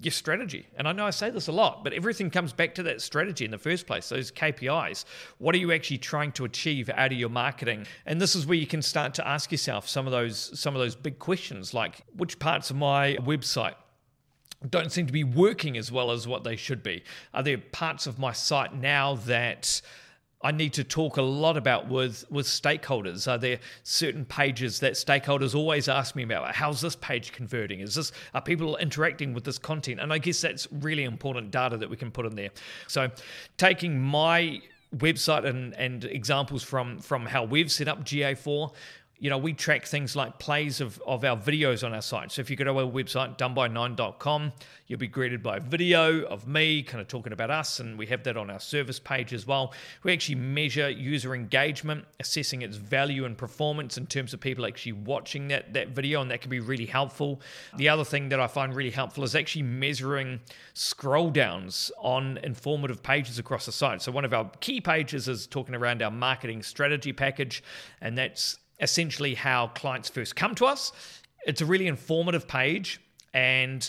your 0.00 0.12
strategy. 0.12 0.66
And 0.76 0.88
I 0.88 0.92
know 0.92 1.06
I 1.06 1.10
say 1.10 1.30
this 1.30 1.48
a 1.48 1.52
lot, 1.52 1.84
but 1.84 1.92
everything 1.92 2.30
comes 2.30 2.52
back 2.52 2.74
to 2.76 2.82
that 2.84 3.00
strategy 3.00 3.44
in 3.44 3.50
the 3.50 3.58
first 3.58 3.86
place, 3.86 4.08
those 4.08 4.30
KPIs. 4.30 5.04
What 5.38 5.54
are 5.54 5.58
you 5.58 5.72
actually 5.72 5.98
trying 5.98 6.32
to 6.32 6.44
achieve 6.44 6.90
out 6.90 7.12
of 7.12 7.18
your 7.18 7.28
marketing? 7.28 7.86
And 8.06 8.20
this 8.20 8.34
is 8.34 8.46
where 8.46 8.56
you 8.56 8.66
can 8.66 8.82
start 8.82 9.14
to 9.14 9.28
ask 9.28 9.52
yourself 9.52 9.88
some 9.88 10.06
of 10.06 10.12
those 10.12 10.58
some 10.58 10.74
of 10.74 10.80
those 10.80 10.96
big 10.96 11.18
questions 11.18 11.74
like 11.74 12.02
which 12.16 12.38
parts 12.38 12.70
of 12.70 12.76
my 12.76 13.16
website 13.20 13.74
don't 14.68 14.92
seem 14.92 15.06
to 15.06 15.12
be 15.12 15.24
working 15.24 15.76
as 15.76 15.90
well 15.90 16.10
as 16.10 16.26
what 16.26 16.44
they 16.44 16.56
should 16.56 16.82
be? 16.82 17.02
Are 17.34 17.42
there 17.42 17.58
parts 17.58 18.06
of 18.06 18.18
my 18.18 18.32
site 18.32 18.74
now 18.74 19.16
that 19.26 19.82
I 20.42 20.50
need 20.50 20.72
to 20.74 20.84
talk 20.84 21.16
a 21.16 21.22
lot 21.22 21.56
about 21.56 21.88
with 21.88 22.24
with 22.30 22.46
stakeholders. 22.46 23.30
Are 23.30 23.38
there 23.38 23.60
certain 23.84 24.24
pages 24.24 24.80
that 24.80 24.94
stakeholders 24.94 25.54
always 25.54 25.88
ask 25.88 26.16
me 26.16 26.24
about? 26.24 26.54
How's 26.54 26.80
this 26.80 26.96
page 26.96 27.32
converting? 27.32 27.80
Is 27.80 27.94
this 27.94 28.12
are 28.34 28.42
people 28.42 28.76
interacting 28.76 29.34
with 29.34 29.44
this 29.44 29.58
content? 29.58 30.00
And 30.00 30.12
I 30.12 30.18
guess 30.18 30.40
that's 30.40 30.66
really 30.72 31.04
important 31.04 31.50
data 31.50 31.76
that 31.76 31.88
we 31.88 31.96
can 31.96 32.10
put 32.10 32.26
in 32.26 32.34
there. 32.34 32.50
So 32.88 33.10
taking 33.56 34.00
my 34.00 34.62
website 34.96 35.46
and, 35.46 35.74
and 35.74 36.04
examples 36.04 36.62
from 36.62 36.98
from 36.98 37.26
how 37.26 37.44
we've 37.44 37.70
set 37.70 37.88
up 37.88 38.04
GA4 38.04 38.72
you 39.22 39.30
know, 39.30 39.38
we 39.38 39.52
track 39.52 39.86
things 39.86 40.16
like 40.16 40.40
plays 40.40 40.80
of, 40.80 41.00
of 41.06 41.24
our 41.24 41.36
videos 41.36 41.86
on 41.86 41.94
our 41.94 42.02
site. 42.02 42.32
So 42.32 42.40
if 42.40 42.50
you 42.50 42.56
go 42.56 42.64
to 42.64 42.70
our 42.76 42.90
website, 42.90 43.38
doneby9.com, 43.38 44.52
you'll 44.88 44.98
be 44.98 45.06
greeted 45.06 45.44
by 45.44 45.58
a 45.58 45.60
video 45.60 46.24
of 46.24 46.48
me 46.48 46.82
kind 46.82 47.00
of 47.00 47.06
talking 47.06 47.32
about 47.32 47.48
us, 47.48 47.78
and 47.78 47.96
we 47.96 48.06
have 48.06 48.24
that 48.24 48.36
on 48.36 48.50
our 48.50 48.58
service 48.58 48.98
page 48.98 49.32
as 49.32 49.46
well. 49.46 49.74
We 50.02 50.12
actually 50.12 50.34
measure 50.34 50.90
user 50.90 51.36
engagement, 51.36 52.04
assessing 52.18 52.62
its 52.62 52.76
value 52.76 53.24
and 53.24 53.38
performance 53.38 53.96
in 53.96 54.06
terms 54.06 54.34
of 54.34 54.40
people 54.40 54.66
actually 54.66 54.94
watching 54.94 55.46
that, 55.48 55.72
that 55.72 55.90
video, 55.90 56.20
and 56.20 56.28
that 56.32 56.40
can 56.40 56.50
be 56.50 56.58
really 56.58 56.86
helpful. 56.86 57.40
The 57.76 57.88
other 57.90 58.04
thing 58.04 58.28
that 58.30 58.40
I 58.40 58.48
find 58.48 58.74
really 58.74 58.90
helpful 58.90 59.22
is 59.22 59.36
actually 59.36 59.62
measuring 59.62 60.40
scroll 60.74 61.30
downs 61.30 61.92
on 62.00 62.38
informative 62.38 63.04
pages 63.04 63.38
across 63.38 63.66
the 63.66 63.72
site. 63.72 64.02
So 64.02 64.10
one 64.10 64.24
of 64.24 64.34
our 64.34 64.50
key 64.58 64.80
pages 64.80 65.28
is 65.28 65.46
talking 65.46 65.76
around 65.76 66.02
our 66.02 66.10
marketing 66.10 66.64
strategy 66.64 67.12
package, 67.12 67.62
and 68.00 68.18
that's 68.18 68.58
essentially 68.82 69.34
how 69.34 69.68
clients 69.68 70.08
first 70.08 70.36
come 70.36 70.54
to 70.56 70.66
us. 70.66 70.92
It's 71.46 71.60
a 71.60 71.66
really 71.66 71.86
informative 71.86 72.46
page, 72.46 73.00
and 73.32 73.88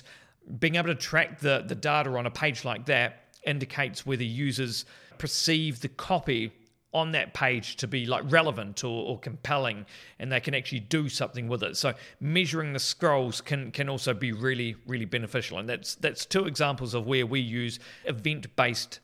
being 0.60 0.76
able 0.76 0.88
to 0.88 0.96
track 0.96 1.40
the, 1.40 1.64
the 1.68 1.76
data 1.76 2.10
on 2.12 2.26
a 2.26 2.32
page 2.32 2.64
like 2.64 2.86
that 2.86 3.36
indicates 3.46 4.06
whether 4.06 4.24
users 4.24 4.86
perceive 5.18 5.82
the 5.82 5.90
copy 5.90 6.52
on 6.94 7.12
that 7.12 7.34
page 7.34 7.76
to 7.78 7.88
be 7.88 8.06
like 8.06 8.24
relevant 8.32 8.84
or, 8.84 9.08
or, 9.08 9.20
compelling 9.20 9.84
and 10.20 10.32
they 10.32 10.40
can 10.40 10.54
actually 10.54 10.80
do 10.80 11.10
something 11.10 11.48
with 11.48 11.64
it. 11.64 11.76
So 11.76 11.94
measuring 12.20 12.72
the 12.74 12.80
scrolls 12.80 13.42
can 13.42 13.72
can 13.72 13.90
also 13.90 14.14
be 14.14 14.32
really 14.32 14.76
really 14.86 15.06
beneficial 15.06 15.58
and 15.58 15.68
that's 15.68 15.96
that's 15.96 16.26
two 16.26 16.46
examples 16.46 16.94
of 16.94 17.08
where 17.08 17.26
we 17.26 17.40
use 17.40 17.80
event 18.06 18.56
based 18.56 19.00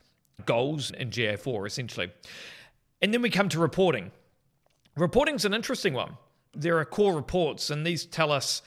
goals 0.46 0.92
in 0.92 1.10
GA4 1.10 1.66
essentially. 1.66 2.12
And 3.02 3.12
then 3.14 3.24
we 3.24 3.30
come 3.32 3.50
to 3.50 3.60
reporting 3.60 4.12
Reporting's 5.00 5.46
an 5.46 5.54
interesting 5.54 5.94
one. 5.94 6.18
There 6.54 6.78
are 6.78 6.86
core 6.86 7.16
reports, 7.16 7.70
and 7.70 7.86
these 7.86 8.06
tell 8.06 8.32
us, 8.32 8.62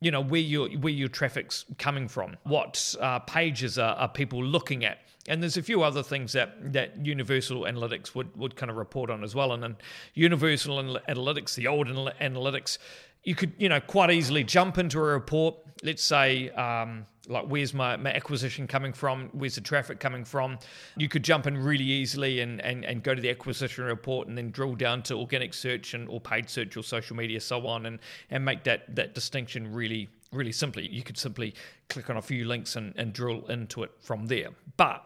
you 0.00 0.10
know, 0.10 0.20
where 0.20 0.40
your 0.40 0.68
where 0.68 0.92
your 0.92 1.08
traffic's 1.08 1.64
coming 1.78 2.08
from, 2.08 2.36
what 2.44 2.94
uh, 3.00 3.18
pages 3.20 3.78
are, 3.78 3.96
are 3.96 4.08
people 4.08 4.44
looking 4.44 4.84
at, 4.84 4.98
and 5.26 5.42
there's 5.42 5.56
a 5.56 5.62
few 5.62 5.82
other 5.82 6.02
things 6.02 6.32
that 6.34 6.72
that 6.72 7.04
Universal 7.04 7.62
Analytics 7.62 8.14
would 8.14 8.36
would 8.36 8.54
kind 8.54 8.70
of 8.70 8.76
report 8.76 9.10
on 9.10 9.24
as 9.24 9.34
well. 9.34 9.52
And 9.52 9.62
then 9.62 9.76
Universal 10.14 11.00
Analytics, 11.08 11.54
the 11.54 11.66
old 11.66 11.88
analytics, 11.88 12.78
you 13.24 13.34
could 13.34 13.54
you 13.58 13.68
know 13.68 13.80
quite 13.80 14.10
easily 14.10 14.44
jump 14.44 14.78
into 14.78 14.98
a 14.98 15.02
report. 15.02 15.56
Let's 15.82 16.02
say. 16.02 16.50
Um, 16.50 17.06
like 17.28 17.46
where's 17.46 17.72
my, 17.72 17.96
my 17.96 18.12
acquisition 18.12 18.66
coming 18.66 18.92
from 18.92 19.30
where's 19.32 19.54
the 19.54 19.60
traffic 19.60 19.98
coming 20.00 20.24
from 20.24 20.58
you 20.96 21.08
could 21.08 21.24
jump 21.24 21.46
in 21.46 21.56
really 21.56 21.84
easily 21.84 22.40
and, 22.40 22.60
and, 22.60 22.84
and 22.84 23.02
go 23.02 23.14
to 23.14 23.20
the 23.20 23.30
acquisition 23.30 23.84
report 23.84 24.28
and 24.28 24.36
then 24.36 24.50
drill 24.50 24.74
down 24.74 25.02
to 25.02 25.14
organic 25.14 25.54
search 25.54 25.94
and 25.94 26.08
or 26.08 26.20
paid 26.20 26.48
search 26.50 26.76
or 26.76 26.82
social 26.82 27.16
media 27.16 27.40
so 27.40 27.66
on 27.66 27.86
and 27.86 27.98
and 28.30 28.44
make 28.44 28.62
that 28.64 28.94
that 28.94 29.14
distinction 29.14 29.72
really 29.72 30.08
really 30.32 30.52
simply 30.52 30.86
you 30.88 31.02
could 31.02 31.16
simply 31.16 31.54
click 31.88 32.10
on 32.10 32.16
a 32.16 32.22
few 32.22 32.44
links 32.44 32.76
and, 32.76 32.92
and 32.96 33.12
drill 33.12 33.44
into 33.46 33.82
it 33.82 33.90
from 34.00 34.26
there 34.26 34.48
but 34.76 35.04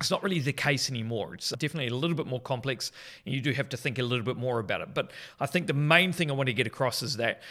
It's 0.00 0.10
not 0.10 0.22
really 0.22 0.40
the 0.40 0.52
case 0.54 0.88
anymore. 0.90 1.34
It's 1.34 1.50
definitely 1.50 1.88
a 1.88 1.94
little 1.94 2.16
bit 2.16 2.26
more 2.26 2.40
complex, 2.40 2.90
and 3.26 3.34
you 3.34 3.40
do 3.42 3.52
have 3.52 3.68
to 3.68 3.76
think 3.76 3.98
a 3.98 4.02
little 4.02 4.24
bit 4.24 4.36
more 4.36 4.58
about 4.58 4.80
it. 4.80 4.94
But 4.94 5.10
I 5.38 5.46
think 5.46 5.66
the 5.66 5.74
main 5.74 6.12
thing 6.12 6.30
I 6.30 6.34
want 6.34 6.46
to 6.46 6.54
get 6.54 6.66
across 6.66 7.02
is 7.02 7.16
that 7.18 7.42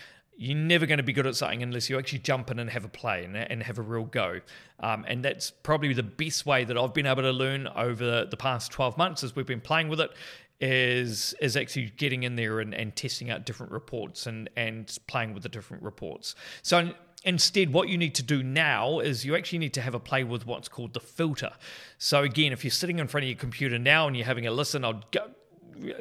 you're 0.42 0.58
never 0.58 0.86
going 0.86 1.00
to 1.00 1.04
be 1.04 1.12
good 1.12 1.28
at 1.28 1.36
something 1.36 1.62
unless 1.62 1.90
you 1.90 2.00
actually 2.00 2.20
jump 2.20 2.50
in 2.50 2.60
and 2.60 2.70
have 2.70 2.86
a 2.86 2.90
play 2.90 3.26
and, 3.26 3.36
and 3.36 3.62
have 3.62 3.78
a 3.78 3.82
real 3.82 4.06
go. 4.06 4.40
Um, 4.80 5.04
and 5.06 5.24
that's 5.24 5.52
probably 5.52 5.94
the 5.94 6.02
best 6.02 6.46
way 6.46 6.64
that 6.64 6.78
I've 6.78 6.94
been 6.94 7.06
able 7.06 7.24
to 7.24 7.32
learn 7.32 7.68
over 7.76 8.24
the 8.24 8.38
past 8.38 8.72
12 8.72 8.98
months 8.98 9.22
as 9.22 9.36
we've 9.36 9.46
been 9.46 9.60
playing 9.60 9.90
with 9.90 10.00
it 10.00 10.12
is 10.62 11.34
is 11.42 11.56
actually 11.56 11.92
getting 11.98 12.24
in 12.24 12.36
there 12.36 12.60
and, 12.60 12.74
and 12.74 12.96
testing 12.96 13.30
out 13.30 13.46
different 13.46 13.72
reports 13.72 14.28
and 14.28 14.50
and 14.56 14.98
playing 15.08 15.34
with 15.34 15.44
the 15.44 15.50
different 15.50 15.84
reports. 15.84 16.36
So 16.62 16.94
instead 17.26 17.74
what 17.74 17.90
you 17.90 17.98
need 17.98 18.16
to 18.16 18.24
do 18.24 18.42
now 18.42 19.00
is 19.00 19.26
you 19.26 19.36
actually 19.36 19.60
need 19.60 19.74
to 19.74 19.82
have 19.82 19.94
a 19.94 20.00
play 20.00 20.24
with 20.24 20.46
what's 20.46 20.70
called 20.70 20.94
the 20.94 21.02
filter 21.02 21.52
so 21.98 22.24
again 22.24 22.54
if 22.54 22.64
you're 22.64 22.72
sitting 22.72 22.98
in 22.98 23.10
front 23.10 23.26
of 23.26 23.28
your 23.28 23.38
computer 23.38 23.78
now 23.78 24.08
and 24.08 24.16
you're 24.16 24.26
having 24.26 24.48
a 24.48 24.52
listen 24.52 24.86
i'd 24.86 25.04
go, 25.12 25.30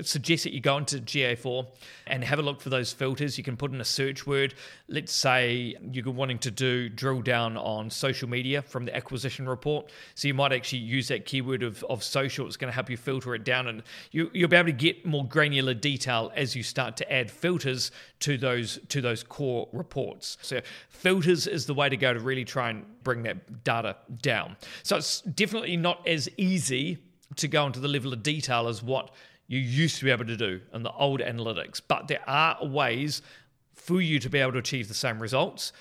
suggest 0.03 0.45
that 0.45 0.53
you 0.53 0.61
go 0.61 0.77
into 0.77 0.99
GA4 0.99 1.67
and 2.07 2.25
have 2.25 2.39
a 2.39 2.43
look 2.43 2.61
for 2.61 2.71
those 2.71 2.93
filters. 2.93 3.39
You 3.39 3.45
can 3.45 3.57
put 3.57 3.73
in 3.73 3.81
a 3.81 3.85
search 3.85 4.27
word. 4.27 4.55
Let's 4.89 5.13
say 5.13 5.77
you're 5.93 6.11
wanting 6.13 6.39
to 6.41 6.51
do 6.51 6.89
drill 6.89 7.23
down 7.23 7.57
on 7.57 7.91
social 7.91 8.29
media 8.29 8.63
from 8.63 8.85
the 8.85 8.95
acquisition 8.95 9.49
report. 9.49 9.91
So 10.15 10.29
you 10.29 10.35
might 10.35 10.53
actually 10.53 10.81
use 10.81 11.09
that 11.09 11.27
keyword 11.27 11.63
of, 11.63 11.85
of 11.85 12.03
social. 12.03 12.47
It's 12.47 12.57
going 12.57 12.71
to 12.71 12.75
help 12.75 12.91
you 12.91 12.97
filter 12.97 13.35
it 13.35 13.45
down, 13.45 13.67
and 13.67 13.83
you, 14.11 14.31
you'll 14.33 14.49
be 14.49 14.57
able 14.57 14.67
to 14.67 14.73
get 14.73 15.05
more 15.05 15.27
granular 15.27 15.75
detail 15.75 16.33
as 16.35 16.57
you 16.57 16.63
start 16.63 16.97
to 16.99 17.13
add 17.13 17.31
filters 17.31 17.91
to 18.21 18.37
those 18.39 18.79
to 18.89 19.01
those 19.01 19.23
core 19.23 19.69
reports. 19.73 20.39
So 20.43 20.61
filters 20.89 21.47
is 21.47 21.67
the 21.67 21.75
way 21.75 21.89
to 21.89 21.97
go 21.97 22.13
to 22.13 22.21
really 22.21 22.45
try 22.45 22.71
and 22.71 22.85
bring 23.05 23.23
that 23.23 23.65
data 23.65 23.97
down. 24.23 24.57
So 24.83 24.97
it's 24.97 25.21
definitely 25.23 25.77
not 25.77 26.07
as 26.07 26.29
easy 26.37 26.99
to 27.37 27.49
go 27.49 27.67
into 27.67 27.81
the 27.81 27.89
level 27.89 28.13
of 28.13 28.23
detail 28.23 28.69
as 28.69 28.83
what 28.83 29.11
you 29.49 29.59
used 29.59 29.99
to 29.99 30.05
be 30.05 30.11
able 30.11 30.27
to 30.27 30.37
do 30.37 30.61
in 30.73 30.83
the 30.83 30.93
old 30.93 31.21
analytics. 31.21 31.81
But 31.87 32.07
there 32.07 32.23
are 32.29 32.65
ways 32.65 33.23
for 33.75 34.01
you 34.01 34.21
to 34.21 34.31
be 34.31 34.39
able 34.39 34.53
to 34.53 34.59
achieve 34.59 34.89
the 34.89 34.95
same 34.95 35.21
results. 35.21 35.73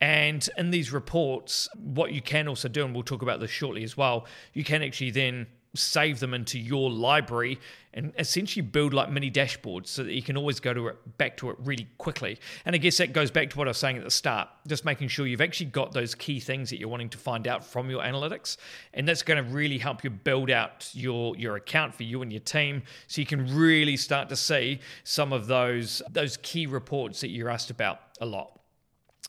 And 0.00 0.46
in 0.58 0.70
these 0.70 0.92
reports, 0.92 1.68
what 1.74 2.12
you 2.12 2.20
can 2.20 2.46
also 2.46 2.68
do, 2.68 2.84
and 2.84 2.94
we'll 2.94 3.02
talk 3.02 3.22
about 3.22 3.40
this 3.40 3.50
shortly 3.50 3.82
as 3.82 3.96
well, 3.96 4.26
you 4.52 4.62
can 4.62 4.82
actually 4.82 5.10
then 5.10 5.46
save 5.74 6.20
them 6.20 6.34
into 6.34 6.58
your 6.58 6.90
library 6.90 7.58
and 7.92 8.12
essentially 8.18 8.62
build 8.62 8.92
like 8.92 9.10
mini 9.10 9.30
dashboards 9.30 9.86
so 9.86 10.02
that 10.02 10.12
you 10.12 10.22
can 10.22 10.36
always 10.36 10.58
go 10.60 10.74
to 10.74 10.88
it 10.88 11.18
back 11.18 11.36
to 11.36 11.50
it 11.50 11.56
really 11.60 11.86
quickly. 11.98 12.38
And 12.64 12.74
I 12.74 12.78
guess 12.78 12.96
that 12.98 13.12
goes 13.12 13.30
back 13.30 13.50
to 13.50 13.58
what 13.58 13.68
I 13.68 13.70
was 13.70 13.78
saying 13.78 13.96
at 13.96 14.04
the 14.04 14.10
start, 14.10 14.48
just 14.66 14.84
making 14.84 15.08
sure 15.08 15.26
you've 15.26 15.40
actually 15.40 15.66
got 15.66 15.92
those 15.92 16.14
key 16.14 16.40
things 16.40 16.70
that 16.70 16.80
you're 16.80 16.88
wanting 16.88 17.10
to 17.10 17.18
find 17.18 17.46
out 17.46 17.64
from 17.64 17.88
your 17.88 18.02
analytics. 18.02 18.56
And 18.92 19.06
that's 19.06 19.22
going 19.22 19.42
to 19.42 19.50
really 19.50 19.78
help 19.78 20.02
you 20.02 20.10
build 20.10 20.50
out 20.50 20.90
your 20.92 21.36
your 21.36 21.56
account 21.56 21.94
for 21.94 22.02
you 22.02 22.22
and 22.22 22.32
your 22.32 22.40
team 22.40 22.82
so 23.06 23.20
you 23.20 23.26
can 23.26 23.54
really 23.54 23.96
start 23.96 24.28
to 24.30 24.36
see 24.36 24.80
some 25.04 25.32
of 25.32 25.46
those 25.46 26.02
those 26.10 26.36
key 26.38 26.66
reports 26.66 27.20
that 27.20 27.30
you're 27.30 27.50
asked 27.50 27.70
about 27.70 28.00
a 28.20 28.26
lot. 28.26 28.58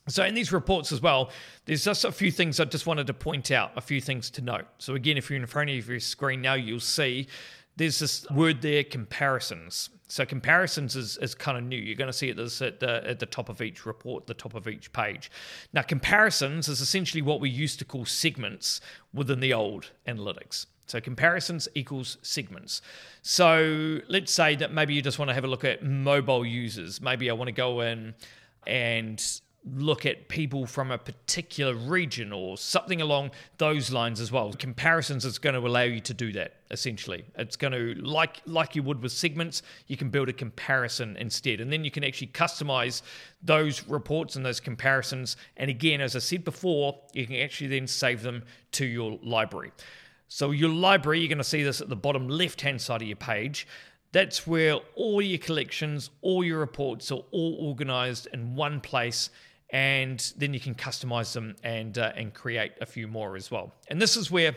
So, 0.08 0.24
in 0.24 0.36
these 0.36 0.52
reports 0.52 0.92
as 0.92 1.02
well, 1.02 1.32
there's 1.66 1.84
just 1.84 2.06
a 2.06 2.12
few 2.12 2.32
things 2.32 2.60
I 2.60 2.66
just 2.66 2.86
wanted 2.86 3.08
to 3.08 3.14
point 3.14 3.50
out, 3.50 3.72
a 3.76 3.82
few 3.82 4.00
things 4.00 4.30
to 4.32 4.42
note. 4.42 4.66
So, 4.78 4.94
again, 4.94 5.18
if 5.18 5.30
you're 5.30 5.40
in 5.40 5.46
front 5.48 5.72
of 5.72 5.88
your 5.88 6.00
screen 6.00 6.42
now, 6.42 6.54
you'll 6.54 6.80
see 6.80 7.28
there's 7.76 8.00
this 8.00 8.30
word 8.30 8.62
there 8.62 8.84
comparisons. 8.84 9.90
So, 10.08 10.24
comparisons 10.24 10.96
is, 10.96 11.18
is 11.18 11.34
kind 11.34 11.58
of 11.58 11.64
new. 11.64 11.78
You're 11.78 11.96
going 11.96 12.12
to 12.12 12.14
see 12.14 12.30
it 12.30 12.38
this 12.38 12.62
at 12.62 12.80
the, 12.80 13.08
at 13.08 13.18
the 13.18 13.26
top 13.26 13.50
of 13.50 13.64
each 13.64 13.88
report, 13.88 14.28
the 14.28 14.36
top 14.36 14.54
of 14.54 14.68
each 14.68 14.94
page. 14.94 15.32
Now, 15.74 15.82
comparisons 15.82 16.68
is 16.68 16.82
essentially 16.82 17.24
what 17.24 17.42
we 17.42 17.50
used 17.50 17.80
to 17.80 17.86
call 17.86 18.06
segments 18.06 18.82
within 19.12 19.40
the 19.40 19.54
old 19.54 19.90
analytics. 20.08 20.68
So 20.88 21.02
comparisons 21.02 21.68
equals 21.74 22.18
segments. 22.22 22.84
So 23.24 24.02
let's 24.08 24.32
say 24.32 24.56
that 24.58 24.72
maybe 24.72 24.94
you 24.94 25.02
just 25.02 25.18
want 25.18 25.30
to 25.30 25.34
have 25.34 25.44
a 25.44 25.48
look 25.48 25.64
at 25.64 25.84
mobile 25.84 26.46
users. 26.46 27.02
Maybe 27.02 27.30
I 27.30 27.34
want 27.34 27.48
to 27.48 27.54
go 27.54 27.82
in 27.82 28.14
and 28.68 29.42
look 29.74 30.06
at 30.06 30.28
people 30.30 30.68
from 30.68 30.92
a 30.92 30.98
particular 30.98 31.74
region 31.74 32.32
or 32.32 32.58
something 32.58 33.02
along 33.02 33.32
those 33.58 33.92
lines 33.92 34.20
as 34.20 34.32
well. 34.32 34.54
Comparisons 34.54 35.26
is 35.26 35.40
going 35.40 35.56
to 35.56 35.68
allow 35.68 35.82
you 35.82 36.00
to 36.02 36.14
do 36.14 36.32
that 36.34 36.56
essentially. 36.70 37.26
It's 37.38 37.56
going 37.56 37.74
to 37.74 37.96
like 38.02 38.42
like 38.46 38.76
you 38.76 38.84
would 38.84 39.02
with 39.02 39.12
segments, 39.12 39.64
you 39.88 39.98
can 39.98 40.10
build 40.10 40.30
a 40.30 40.34
comparison 40.34 41.18
instead 41.18 41.62
and 41.62 41.72
then 41.72 41.84
you 41.84 41.90
can 41.90 42.04
actually 42.04 42.28
customize 42.28 43.02
those 43.42 43.88
reports 43.88 44.36
and 44.36 44.46
those 44.46 44.60
comparisons 44.60 45.36
and 45.58 45.70
again 45.70 46.00
as 46.00 46.16
I 46.16 46.20
said 46.20 46.44
before, 46.44 47.00
you 47.14 47.26
can 47.26 47.38
actually 47.38 47.68
then 47.68 47.88
save 47.88 48.22
them 48.22 48.44
to 48.74 48.86
your 48.86 49.18
library. 49.24 49.72
So 50.28 50.52
your 50.52 50.70
library, 50.70 51.20
you're 51.20 51.30
going 51.30 51.38
to 51.40 51.44
see 51.44 51.64
this 51.64 51.82
at 51.82 51.90
the 51.90 51.96
bottom 51.96 52.28
left-hand 52.28 52.82
side 52.82 53.02
of 53.02 53.08
your 53.08 53.16
page. 53.16 53.68
That's 54.12 54.48
where 54.48 54.78
all 54.96 55.22
your 55.22 55.38
collections, 55.40 56.10
all 56.22 56.44
your 56.44 56.60
reports 56.60 57.12
are 57.12 57.24
all 57.32 57.58
organized 57.60 58.28
in 58.34 58.56
one 58.56 58.80
place 58.80 59.30
and 59.76 60.32
then 60.38 60.54
you 60.54 60.60
can 60.62 60.74
customize 60.74 61.34
them 61.34 61.54
and 61.62 61.98
uh, 61.98 62.14
and 62.16 62.34
create 62.34 62.72
a 62.80 62.86
few 62.86 63.10
more 63.10 63.36
as 63.36 63.52
well. 63.52 63.74
And 63.90 64.02
this 64.02 64.16
is 64.16 64.32
where 64.32 64.56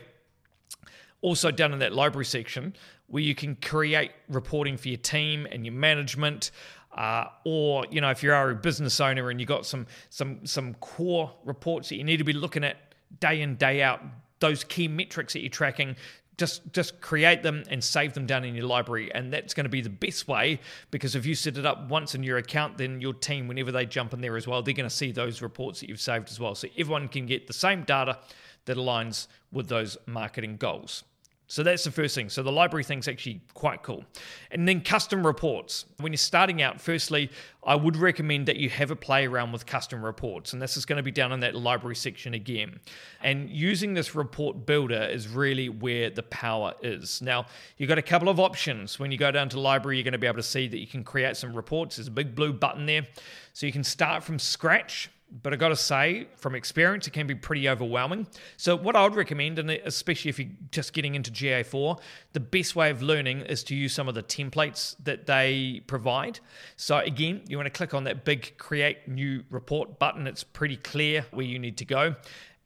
also 1.23 1.51
down 1.51 1.73
in 1.73 1.81
that 1.81 1.93
library 1.93 2.25
section 2.25 2.73
where 3.09 3.23
you 3.23 3.35
can 3.35 3.57
create 3.57 4.13
reporting 4.29 4.77
for 4.77 4.87
your 4.87 4.99
team 4.99 5.45
and 5.51 5.67
your 5.67 5.75
management. 5.75 6.53
Uh, 6.97 7.27
or 7.45 7.85
you 7.91 8.01
know 8.01 8.11
if 8.11 8.23
you 8.23 8.33
are 8.33 8.51
a 8.51 8.55
business 8.55 9.01
owner 9.01 9.29
and 9.29 9.41
you've 9.41 9.49
got 9.49 9.67
some 9.67 9.87
some 10.09 10.47
some 10.47 10.75
core 10.75 11.33
reports 11.45 11.89
that 11.89 11.97
you 11.97 12.05
need 12.05 12.19
to 12.19 12.25
be 12.25 12.33
looking 12.33 12.63
at 12.63 12.77
day 13.19 13.41
in 13.41 13.57
day 13.57 13.83
out 13.83 14.01
those 14.39 14.63
key 14.65 14.87
metrics 14.87 15.33
that 15.33 15.41
you're 15.41 15.51
tracking 15.51 15.97
just 16.39 16.73
just 16.73 17.01
create 17.01 17.43
them 17.43 17.65
and 17.69 17.83
save 17.83 18.15
them 18.15 18.25
down 18.25 18.45
in 18.45 18.55
your 18.55 18.67
library. 18.67 19.13
And 19.15 19.33
that's 19.33 19.53
going 19.53 19.65
to 19.65 19.71
be 19.71 19.81
the 19.81 19.91
best 19.91 20.27
way 20.29 20.61
because 20.91 21.15
if 21.15 21.27
you 21.27 21.35
set 21.35 21.59
it 21.59 21.67
up 21.67 21.89
once 21.91 22.15
in 22.15 22.23
your 22.23 22.39
account 22.39 22.79
then 22.79 23.01
your 23.01 23.13
team 23.13 23.49
whenever 23.49 23.73
they 23.73 23.85
jump 23.85 24.15
in 24.15 24.21
there 24.21 24.37
as 24.37 24.47
well 24.47 24.63
they're 24.63 24.75
going 24.75 24.89
to 24.89 24.95
see 24.95 25.13
those 25.13 25.43
reports 25.43 25.81
that 25.81 25.89
you've 25.89 26.01
saved 26.01 26.31
as 26.31 26.41
well. 26.41 26.55
So 26.55 26.69
everyone 26.79 27.09
can 27.09 27.27
get 27.27 27.47
the 27.47 27.53
same 27.53 27.83
data 27.83 28.19
that 28.65 28.77
aligns 28.77 29.27
with 29.53 29.69
those 29.69 29.99
marketing 30.07 30.57
goals 30.57 31.05
so 31.51 31.63
that's 31.63 31.83
the 31.85 31.91
first 31.91 32.15
thing. 32.15 32.29
So 32.29 32.43
the 32.43 32.53
library 32.53 32.85
thing's 32.85 33.09
actually 33.09 33.41
quite 33.55 33.83
cool. 33.83 34.05
And 34.51 34.69
then 34.69 34.83
custom 34.83 35.27
reports. 35.27 35.87
When 35.99 36.13
you're 36.13 36.19
starting 36.19 36.61
out, 36.61 36.79
firstly, 36.79 37.31
I 37.65 37.75
would 37.75 37.97
recommend 37.97 38.47
that 38.47 38.57
you 38.57 38.69
have 38.69 38.91
a 38.91 38.97
play 38.97 39.27
around 39.27 39.53
with 39.53 39.65
custom 39.65 40.05
reports. 40.05 40.53
And 40.53 40.61
this 40.61 40.77
is 40.77 40.85
going 40.85 40.99
to 40.99 41.03
be 41.03 41.11
down 41.11 41.33
in 41.33 41.41
that 41.41 41.55
library 41.55 41.97
section 41.97 42.35
again. 42.35 42.81
And 43.23 43.49
using 43.49 43.95
this 43.95 44.15
report 44.15 44.67
builder 44.67 45.03
is 45.03 45.27
really 45.27 45.71
where 45.71 46.11
the 46.11 46.23
power 46.25 46.75
is. 46.83 47.23
Now, 47.23 47.47
you've 47.79 47.89
got 47.89 47.99
a 47.99 48.03
couple 48.03 48.29
of 48.29 48.39
options. 48.39 48.99
When 48.99 49.11
you 49.11 49.17
go 49.17 49.31
down 49.31 49.49
to 49.49 49.59
library, 49.59 49.97
you're 49.97 50.05
going 50.05 50.13
to 50.13 50.19
be 50.19 50.27
able 50.27 50.37
to 50.37 50.43
see 50.43 50.69
that 50.69 50.79
you 50.79 50.87
can 50.87 51.03
create 51.03 51.39
some 51.39 51.55
reports. 51.55 51.97
There's 51.97 52.09
a 52.09 52.11
big 52.11 52.35
blue 52.35 52.53
button 52.53 52.85
there. 52.85 53.07
So 53.55 53.65
you 53.65 53.73
can 53.73 53.85
start 53.85 54.23
from 54.23 54.39
scratch 54.39 55.09
but 55.31 55.53
I 55.53 55.57
got 55.57 55.69
to 55.69 55.77
say, 55.77 56.27
from 56.37 56.55
experience, 56.55 57.07
it 57.07 57.13
can 57.13 57.27
be 57.27 57.35
pretty 57.35 57.69
overwhelming. 57.69 58.27
So, 58.57 58.77
what 58.77 58.97
I 58.97 59.03
would 59.03 59.15
recommend, 59.15 59.59
and 59.59 59.71
especially 59.71 60.31
if 60.31 60.39
you're 60.39 60.49
just 60.71 60.93
getting 60.93 61.15
into 61.15 61.31
GA4, 61.31 62.01
the 62.33 62.41
best 62.41 62.75
way 62.75 62.91
of 62.91 63.03
learning 63.03 63.43
is 63.43 63.63
to 63.65 63.75
use 63.75 63.93
some 63.93 64.09
of 64.09 64.15
the 64.15 64.23
templates 64.23 64.97
that 65.05 65.27
they 65.27 65.83
provide. 65.87 66.41
So, 66.77 66.99
again, 66.99 67.43
you 67.47 67.57
want 67.57 67.67
to 67.67 67.71
click 67.71 67.93
on 67.93 68.05
that 68.05 68.25
big 68.25 68.57
Create 68.59 69.07
New 69.07 69.45
Report 69.51 69.99
button. 69.99 70.27
It's 70.27 70.45
pretty 70.45 70.77
clear 70.77 71.27
where 71.31 71.47
you 71.47 71.59
need 71.59 71.77
to 71.79 71.85
go. 71.85 72.15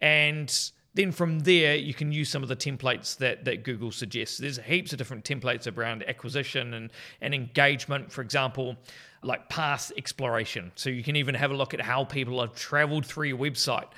And 0.01 0.71
then 0.95 1.11
from 1.11 1.41
there, 1.41 1.75
you 1.75 1.95
can 1.95 2.13
use 2.13 2.29
some 2.29 2.43
of 2.43 2.49
the 2.49 2.57
templates 2.57 3.17
that, 3.17 3.45
that 3.47 3.65
Google 3.65 3.91
suggests. 3.91 4.39
There's 4.39 4.59
heaps 4.59 4.93
of 4.93 4.99
different 4.99 5.25
templates 5.25 5.67
around 5.75 6.07
acquisition 6.07 6.75
and, 6.75 6.91
and 7.21 7.35
engagement. 7.35 8.13
For 8.13 8.21
example, 8.21 8.77
like 9.23 9.49
path 9.49 9.91
exploration. 9.97 10.73
So 10.75 10.91
you 10.91 11.03
can 11.03 11.17
even 11.17 11.35
have 11.35 11.51
a 11.51 11.55
look 11.55 11.73
at 11.73 11.81
how 11.81 12.05
people 12.05 12.41
have 12.41 12.55
traveled 12.55 13.07
through 13.07 13.29
your 13.29 13.39
website. 13.39 13.89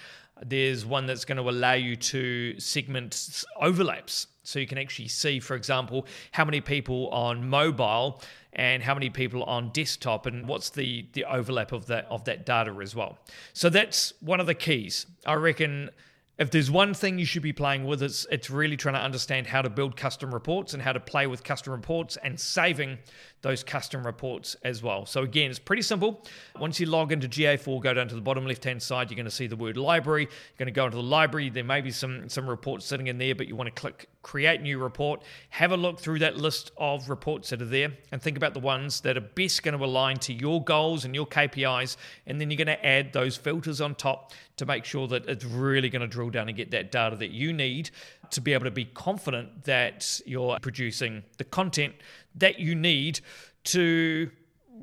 There's 0.44 0.84
one 0.84 1.06
that's 1.06 1.24
going 1.24 1.38
to 1.38 1.48
allow 1.48 1.72
you 1.72 1.96
to 1.96 2.58
segment 2.60 3.44
overlaps. 3.60 4.28
So 4.44 4.58
you 4.58 4.66
can 4.66 4.78
actually 4.78 5.08
see, 5.08 5.40
for 5.40 5.56
example, 5.56 6.06
how 6.32 6.44
many 6.44 6.60
people 6.60 7.08
on 7.08 7.48
mobile 7.48 8.22
and 8.52 8.82
how 8.82 8.94
many 8.94 9.10
people 9.10 9.42
on 9.44 9.70
desktop 9.70 10.26
and 10.26 10.46
what's 10.46 10.70
the, 10.70 11.06
the 11.14 11.24
overlap 11.24 11.72
of 11.72 11.86
that 11.86 12.06
of 12.06 12.24
that 12.24 12.46
data 12.46 12.76
as 12.82 12.94
well. 12.94 13.18
So 13.52 13.68
that's 13.68 14.12
one 14.20 14.40
of 14.40 14.46
the 14.46 14.54
keys. 14.54 15.06
I 15.26 15.34
reckon 15.34 15.90
if 16.36 16.50
there's 16.50 16.70
one 16.70 16.94
thing 16.94 17.18
you 17.18 17.24
should 17.24 17.42
be 17.42 17.52
playing 17.52 17.84
with, 17.84 18.02
it's 18.02 18.26
it's 18.30 18.50
really 18.50 18.76
trying 18.76 18.94
to 18.94 19.00
understand 19.00 19.46
how 19.46 19.62
to 19.62 19.70
build 19.70 19.96
custom 19.96 20.34
reports 20.34 20.74
and 20.74 20.82
how 20.82 20.92
to 20.92 21.00
play 21.00 21.26
with 21.26 21.44
custom 21.44 21.72
reports 21.72 22.16
and 22.22 22.38
saving 22.38 22.98
those 23.44 23.62
custom 23.62 24.04
reports 24.04 24.56
as 24.64 24.82
well. 24.82 25.04
So 25.04 25.22
again, 25.22 25.50
it's 25.50 25.58
pretty 25.58 25.82
simple. 25.82 26.24
Once 26.58 26.80
you 26.80 26.86
log 26.86 27.12
into 27.12 27.28
GA4, 27.28 27.80
go 27.82 27.92
down 27.92 28.08
to 28.08 28.14
the 28.14 28.22
bottom 28.22 28.46
left-hand 28.46 28.82
side, 28.82 29.10
you're 29.10 29.16
going 29.16 29.26
to 29.26 29.30
see 29.30 29.46
the 29.46 29.54
word 29.54 29.76
library. 29.76 30.22
You're 30.22 30.58
going 30.58 30.66
to 30.66 30.72
go 30.72 30.86
into 30.86 30.96
the 30.96 31.02
library. 31.02 31.50
There 31.50 31.62
may 31.62 31.82
be 31.82 31.90
some 31.90 32.28
some 32.30 32.48
reports 32.48 32.86
sitting 32.86 33.06
in 33.06 33.18
there, 33.18 33.34
but 33.34 33.46
you 33.46 33.54
want 33.54 33.72
to 33.72 33.80
click 33.80 34.08
create 34.24 34.62
new 34.62 34.78
report, 34.78 35.22
have 35.50 35.70
a 35.70 35.76
look 35.76 36.00
through 36.00 36.18
that 36.18 36.38
list 36.38 36.72
of 36.78 37.10
reports 37.10 37.50
that 37.50 37.60
are 37.60 37.66
there, 37.66 37.92
and 38.10 38.22
think 38.22 38.38
about 38.38 38.54
the 38.54 38.60
ones 38.60 39.02
that 39.02 39.18
are 39.18 39.20
best 39.20 39.62
going 39.62 39.78
to 39.78 39.84
align 39.84 40.16
to 40.16 40.32
your 40.32 40.64
goals 40.64 41.04
and 41.04 41.14
your 41.14 41.26
KPIs. 41.26 41.96
And 42.26 42.40
then 42.40 42.50
you're 42.50 42.64
going 42.64 42.78
to 42.78 42.84
add 42.84 43.12
those 43.12 43.36
filters 43.36 43.82
on 43.82 43.94
top 43.94 44.32
to 44.56 44.66
make 44.66 44.84
sure 44.84 45.06
that 45.08 45.28
it's 45.28 45.44
really 45.44 45.90
going 45.90 46.00
to 46.00 46.08
drill 46.08 46.30
down 46.30 46.48
and 46.48 46.56
get 46.56 46.70
that 46.70 46.90
data 46.90 47.16
that 47.16 47.30
you 47.30 47.52
need 47.52 47.90
to 48.30 48.40
be 48.40 48.54
able 48.54 48.64
to 48.64 48.70
be 48.70 48.86
confident 48.86 49.64
that 49.64 50.20
you're 50.24 50.58
producing 50.60 51.22
the 51.36 51.44
content 51.44 51.94
that 52.36 52.58
you 52.58 52.74
need 52.74 53.20
to 53.64 54.30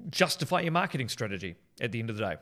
justify 0.10 0.62
your 0.62 0.72
marketing 0.72 1.10
strategy 1.10 1.56
at 1.80 1.92
the 1.92 2.00
end 2.00 2.10
of 2.10 2.18
the 2.18 2.24
day. 2.24 2.36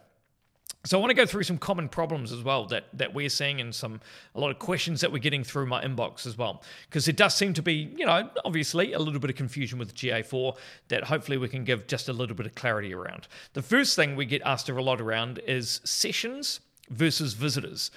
So 0.86 0.98
I 0.98 1.02
want 1.02 1.12
to 1.12 1.16
go 1.16 1.26
through 1.26 1.44
some 1.44 1.58
common 1.58 1.90
problems 1.90 2.32
as 2.32 2.42
well 2.42 2.66
that 2.68 2.86
that 2.94 3.14
we're 3.14 3.30
seeing 3.30 3.60
and 3.60 3.76
some 3.76 4.00
a 4.34 4.40
lot 4.40 4.50
of 4.50 4.60
questions 4.60 5.02
that 5.02 5.12
we're 5.12 5.20
getting 5.20 5.44
through 5.44 5.66
my 5.66 5.84
inbox 5.84 6.26
as 6.26 6.38
well 6.38 6.64
because 6.88 7.10
it 7.10 7.18
does 7.18 7.36
seem 7.36 7.54
to 7.56 7.62
be 7.62 7.94
you 7.98 8.06
know 8.06 8.30
obviously 8.46 8.94
a 8.94 9.00
little 9.00 9.20
bit 9.20 9.30
of 9.30 9.36
confusion 9.36 9.78
with 9.78 9.94
GA4 9.94 10.56
that 10.88 11.04
hopefully 11.04 11.38
we 11.38 11.50
can 11.50 11.66
give 11.66 11.86
just 11.88 12.08
a 12.08 12.14
little 12.14 12.36
bit 12.36 12.46
of 12.46 12.56
clarity 12.56 12.94
around. 12.94 13.28
The 13.54 13.62
first 13.62 13.98
thing 13.98 14.16
we 14.16 14.26
get 14.26 14.42
asked 14.44 14.70
a 14.70 14.82
lot 14.82 15.02
around 15.02 15.40
is 15.46 15.82
sessions 15.84 16.62
versus 16.90 17.34
visitors. 17.34 17.92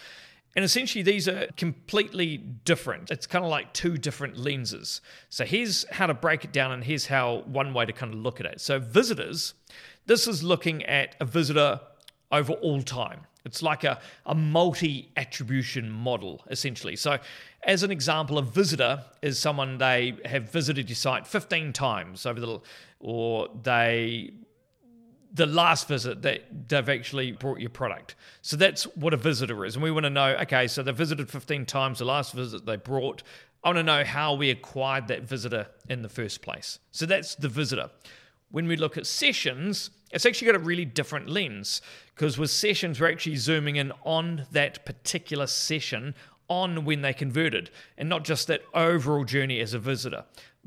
And 0.55 0.65
essentially, 0.65 1.03
these 1.03 1.29
are 1.29 1.47
completely 1.57 2.37
different. 2.37 3.11
It's 3.11 3.27
kind 3.27 3.45
of 3.45 3.51
like 3.51 3.73
two 3.73 3.97
different 3.97 4.37
lenses. 4.37 5.01
So, 5.31 5.45
here's 5.45 5.89
how 5.91 6.07
to 6.07 6.15
break 6.15 6.45
it 6.45 6.53
down, 6.53 6.73
and 6.73 6.85
here's 6.85 7.07
how 7.07 7.43
one 7.47 7.73
way 7.73 7.87
to 7.87 7.93
kind 7.93 8.13
of 8.13 8.21
look 8.21 8.39
at 8.39 8.47
it. 8.47 8.61
So, 8.61 8.79
visitors, 8.79 9.55
this 10.07 10.29
is 10.29 10.43
looking 10.43 10.85
at 10.85 11.17
a 11.21 11.25
visitor 11.25 11.81
over 12.31 12.53
all 12.55 12.83
time. 12.83 13.21
It's 13.45 13.63
like 13.63 13.83
a, 13.83 14.01
a 14.27 14.35
multi 14.35 15.11
attribution 15.17 15.91
model, 15.91 16.43
essentially. 16.51 16.97
So, 16.97 17.19
as 17.65 17.83
an 17.83 17.91
example, 17.91 18.39
a 18.39 18.43
visitor 18.43 19.05
is 19.21 19.39
someone 19.39 19.79
they 19.79 20.17
have 20.25 20.51
visited 20.51 20.89
your 20.89 20.97
site 20.97 21.27
15 21.27 21.73
times 21.73 22.27
over 22.27 22.41
the, 22.41 22.61
or 23.01 23.49
they 23.63 24.33
the 25.35 25.47
last 25.47 25.89
visit 25.89 26.23
that 26.23 26.69
they've 26.69 26.89
actually 26.89 27.33
brought 27.33 27.59
your 27.59 27.71
product. 27.71 28.15
So 28.43 28.57
that's 28.57 28.85
what 28.97 29.15
a 29.15 29.17
visitor 29.17 29.65
is. 29.65 29.77
And 29.77 29.83
we 29.83 29.91
want 29.91 30.05
to 30.05 30.11
know 30.11 30.37
okay, 30.43 30.67
so 30.67 30.83
they 30.83 30.93
visited 30.93 31.31
15 31.31 31.67
times, 31.67 31.99
the 31.99 32.05
last 32.05 32.35
visit 32.35 32.67
they 32.67 32.77
brought. 32.77 33.23
I 33.65 33.69
want 33.69 33.79
to 33.79 33.83
know 33.83 34.05
how 34.05 34.35
we 34.35 34.51
acquired 34.51 35.09
that 35.09 35.23
visitor 35.23 35.69
in 35.89 36.03
the 36.03 36.09
first 36.09 36.43
place. 36.43 36.81
So 36.91 37.07
that's 37.07 37.35
the 37.37 37.49
visitor. 37.49 37.91
When 38.51 38.67
we 38.67 38.77
look 38.77 38.99
at 38.99 39.07
sessions, 39.07 39.91
it's 40.11 40.27
actually 40.27 40.47
got 40.47 40.57
a 40.57 40.65
really 40.65 40.85
different 40.85 41.29
lens 41.29 41.81
because 42.15 42.37
with 42.37 42.51
sessions, 42.51 43.01
we're 43.01 43.11
actually 43.11 43.37
zooming 43.37 43.77
in 43.77 43.93
on 44.05 44.47
that 44.53 44.85
particular 44.85 45.47
session 45.47 46.15
on 46.49 46.85
when 46.85 47.01
they 47.01 47.15
converted 47.15 47.71
and 47.97 48.09
not 48.09 48.25
just 48.25 48.49
that 48.49 48.63
overall 48.75 49.25
journey 49.25 49.61
as 49.61 49.73
a 49.73 49.79
visitor, 49.79 50.25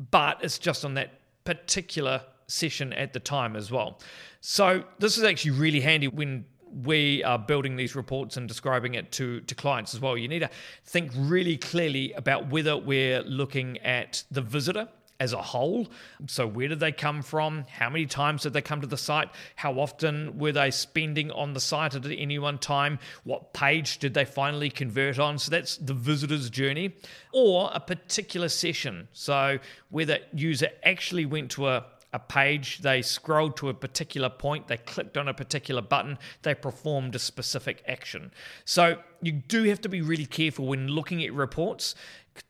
but 0.10 0.44
it's 0.44 0.58
just 0.58 0.84
on 0.84 0.96
that 0.96 1.20
particular 1.44 2.24
session 2.48 2.94
at 2.94 3.14
the 3.14 3.20
time 3.20 3.56
as 3.56 3.72
well. 3.72 4.00
So 4.42 4.84
this 5.00 5.18
is 5.18 5.24
actually 5.24 5.52
really 5.52 5.82
handy 5.82 6.08
when 6.08 6.46
we 6.84 7.24
are 7.24 7.40
building 7.40 7.76
these 7.76 7.96
reports 7.96 8.38
and 8.38 8.48
describing 8.48 8.96
it 8.96 9.12
to, 9.14 9.42
to 9.42 9.56
clients 9.56 9.94
as 9.94 10.02
well. 10.02 10.18
You 10.18 10.28
need 10.28 10.40
to 10.40 10.50
think 10.84 11.12
really 11.16 11.58
clearly 11.58 12.12
about 12.14 12.50
whether 12.50 12.78
we're 12.78 13.22
looking 13.24 13.78
at 13.80 14.24
the 14.30 14.42
visitor 14.42 14.90
as 15.20 15.34
a 15.34 15.42
whole. 15.42 15.88
So, 16.28 16.46
where 16.46 16.68
did 16.68 16.80
they 16.80 16.92
come 16.92 17.22
from? 17.22 17.66
How 17.70 17.90
many 17.90 18.06
times 18.06 18.44
did 18.44 18.54
they 18.54 18.62
come 18.62 18.82
to 18.82 18.88
the 18.88 18.98
site? 18.98 19.30
How 19.56 19.74
often 19.80 20.38
were 20.38 20.52
they 20.52 20.72
spending 20.72 21.32
on 21.32 21.54
the 21.54 21.60
site 21.60 21.96
at 21.96 22.06
any 22.06 22.38
one 22.40 22.58
time? 22.58 23.00
What 23.24 23.54
page 23.54 24.00
did 24.00 24.14
they 24.14 24.26
finally 24.26 24.70
convert 24.70 25.20
on? 25.20 25.38
So, 25.38 25.52
that's 25.52 25.78
the 25.78 25.94
visitor's 25.94 26.50
journey 26.50 26.96
or 27.32 27.70
a 27.74 27.80
particular 27.80 28.50
session. 28.50 29.08
So, 29.14 29.60
whether 29.90 30.20
user 30.34 30.70
actually 30.84 31.26
went 31.26 31.52
to 31.52 31.70
a 31.70 31.86
a 32.16 32.20
page, 32.20 32.80
they 32.80 33.02
scrolled 33.02 33.58
to 33.58 33.68
a 33.68 33.74
particular 33.74 34.30
point, 34.30 34.68
they 34.68 34.78
clicked 34.78 35.18
on 35.18 35.28
a 35.28 35.34
particular 35.34 35.82
button, 35.82 36.18
they 36.44 36.56
performed 36.56 37.14
a 37.14 37.20
specific 37.20 37.84
action. 37.88 38.32
So 38.64 39.00
you 39.22 39.34
do 39.34 39.64
have 39.64 39.82
to 39.82 39.90
be 39.90 40.02
really 40.02 40.26
careful 40.26 40.66
when 40.66 40.88
looking 40.88 41.22
at 41.24 41.34
reports 41.34 41.94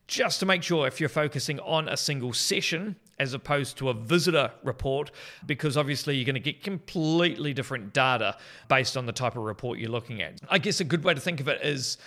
just 0.06 0.38
to 0.40 0.46
make 0.46 0.62
sure 0.62 0.86
if 0.86 1.00
you're 1.00 1.08
focusing 1.08 1.58
on 1.60 1.88
a 1.88 1.96
single 1.96 2.32
session 2.32 2.94
as 3.18 3.32
opposed 3.34 3.76
to 3.78 3.88
a 3.88 3.94
visitor 3.94 4.52
report, 4.62 5.10
because 5.46 5.76
obviously 5.76 6.14
you're 6.16 6.24
going 6.24 6.34
to 6.34 6.40
get 6.40 6.62
completely 6.62 7.52
different 7.52 7.92
data 7.92 8.36
based 8.68 8.96
on 8.96 9.06
the 9.06 9.12
type 9.12 9.36
of 9.36 9.42
report 9.42 9.78
you're 9.78 9.90
looking 9.90 10.22
at. 10.22 10.40
I 10.48 10.58
guess 10.58 10.80
a 10.80 10.84
good 10.84 11.02
way 11.02 11.14
to 11.14 11.20
think 11.20 11.40
of 11.40 11.48
it 11.48 11.60
is 11.62 11.98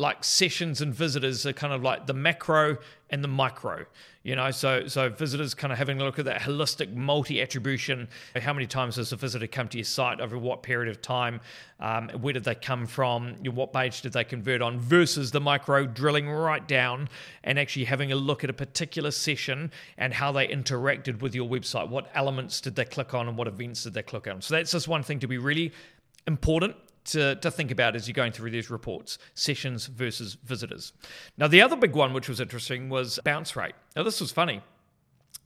like 0.00 0.24
sessions 0.24 0.80
and 0.80 0.94
visitors 0.94 1.46
are 1.46 1.52
kind 1.52 1.72
of 1.72 1.82
like 1.82 2.06
the 2.06 2.14
macro 2.14 2.78
and 3.10 3.22
the 3.22 3.28
micro 3.28 3.86
you 4.22 4.36
know? 4.36 4.50
So 4.50 4.86
so 4.86 5.08
visitors 5.08 5.54
kind 5.54 5.72
of 5.72 5.78
having 5.78 6.00
a 6.00 6.04
look 6.04 6.18
at 6.18 6.24
that 6.26 6.42
holistic 6.42 6.94
multi-attribution. 6.94 8.08
How 8.36 8.52
many 8.52 8.66
times 8.66 8.96
does 8.96 9.12
a 9.12 9.16
visitor 9.16 9.46
come 9.46 9.68
to 9.68 9.78
your 9.78 9.84
site 9.84 10.20
over 10.20 10.38
what 10.38 10.62
period 10.62 10.90
of 10.90 11.00
time? 11.00 11.40
Um, 11.78 12.10
where 12.20 12.32
did 12.32 12.44
they 12.44 12.54
come 12.54 12.86
from? 12.86 13.36
What 13.44 13.72
page 13.72 14.02
did 14.02 14.12
they 14.12 14.24
convert 14.24 14.60
on? 14.60 14.78
Versus 14.78 15.30
the 15.30 15.40
micro 15.40 15.86
drilling 15.86 16.28
right 16.28 16.66
down 16.66 17.08
and 17.44 17.58
actually 17.58 17.86
having 17.86 18.12
a 18.12 18.16
look 18.16 18.44
at 18.44 18.50
a 18.50 18.54
particular 18.54 19.10
session 19.10 19.70
and 19.96 20.12
how 20.12 20.32
they 20.32 20.46
interacted 20.48 21.20
with 21.22 21.34
your 21.34 21.48
website. 21.48 21.88
What 21.88 22.10
elements 22.14 22.60
did 22.60 22.74
they 22.76 22.84
click 22.84 23.14
on 23.14 23.28
and 23.28 23.36
what 23.36 23.48
events 23.48 23.84
did 23.84 23.94
they 23.94 24.02
click 24.02 24.26
on? 24.26 24.42
So 24.42 24.54
that's 24.54 24.72
just 24.72 24.88
one 24.88 25.02
thing 25.02 25.20
to 25.20 25.28
be 25.28 25.38
really 25.38 25.72
important 26.26 26.76
to, 27.04 27.36
to 27.36 27.50
think 27.50 27.70
about 27.70 27.96
as 27.96 28.06
you're 28.06 28.14
going 28.14 28.32
through 28.32 28.50
these 28.50 28.70
reports 28.70 29.18
sessions 29.34 29.86
versus 29.86 30.36
visitors. 30.44 30.92
Now, 31.36 31.48
the 31.48 31.62
other 31.62 31.76
big 31.76 31.94
one, 31.94 32.12
which 32.12 32.28
was 32.28 32.40
interesting, 32.40 32.88
was 32.88 33.18
bounce 33.24 33.56
rate. 33.56 33.74
Now, 33.96 34.02
this 34.02 34.20
was 34.20 34.32
funny. 34.32 34.62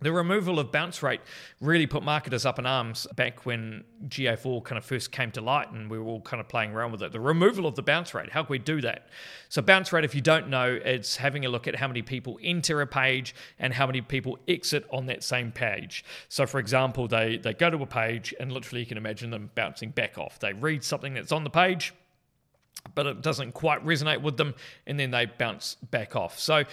The 0.04 0.12
removal 0.12 0.58
of 0.58 0.70
bounce 0.70 1.02
rate 1.02 1.22
really 1.62 1.86
put 1.86 2.02
marketers 2.02 2.44
up 2.44 2.58
in 2.58 2.66
arms 2.66 3.06
back 3.16 3.46
when 3.46 3.84
GA4 4.06 4.62
kind 4.62 4.76
of 4.76 4.84
first 4.84 5.10
came 5.12 5.30
to 5.30 5.40
light 5.40 5.70
and 5.70 5.88
we 5.90 5.98
were 5.98 6.04
all 6.04 6.20
kind 6.20 6.42
of 6.42 6.48
playing 6.48 6.72
around 6.72 6.92
with 6.92 7.02
it. 7.02 7.12
The 7.12 7.20
removal 7.20 7.66
of 7.66 7.74
the 7.74 7.82
bounce 7.82 8.12
rate, 8.12 8.30
how 8.30 8.42
can 8.42 8.50
we 8.50 8.58
do 8.58 8.82
that? 8.82 9.08
So, 9.48 9.62
bounce 9.62 9.94
rate, 9.94 10.04
if 10.04 10.14
you 10.14 10.20
don't 10.20 10.48
know, 10.48 10.78
it's 10.84 11.16
having 11.16 11.46
a 11.46 11.48
look 11.48 11.66
at 11.66 11.76
how 11.76 11.88
many 11.88 12.02
people 12.02 12.38
enter 12.42 12.82
a 12.82 12.86
page 12.86 13.34
and 13.58 13.72
how 13.72 13.86
many 13.86 14.02
people 14.02 14.38
exit 14.46 14.84
on 14.90 15.06
that 15.06 15.22
same 15.22 15.52
page. 15.52 16.04
So, 16.28 16.44
for 16.44 16.58
example, 16.58 17.08
they, 17.08 17.38
they 17.38 17.54
go 17.54 17.70
to 17.70 17.80
a 17.80 17.86
page 17.86 18.34
and 18.38 18.52
literally 18.52 18.80
you 18.80 18.86
can 18.86 18.98
imagine 18.98 19.30
them 19.30 19.52
bouncing 19.54 19.88
back 19.88 20.18
off. 20.18 20.38
They 20.38 20.52
read 20.52 20.84
something 20.84 21.14
that's 21.14 21.32
on 21.32 21.44
the 21.44 21.50
page, 21.50 21.94
but 22.94 23.06
it 23.06 23.22
doesn't 23.22 23.52
quite 23.52 23.82
resonate 23.86 24.20
with 24.20 24.36
them, 24.36 24.54
and 24.86 25.00
then 25.00 25.12
they 25.12 25.24
bounce 25.24 25.76
back 25.76 26.14
off. 26.14 26.38
So, 26.38 26.64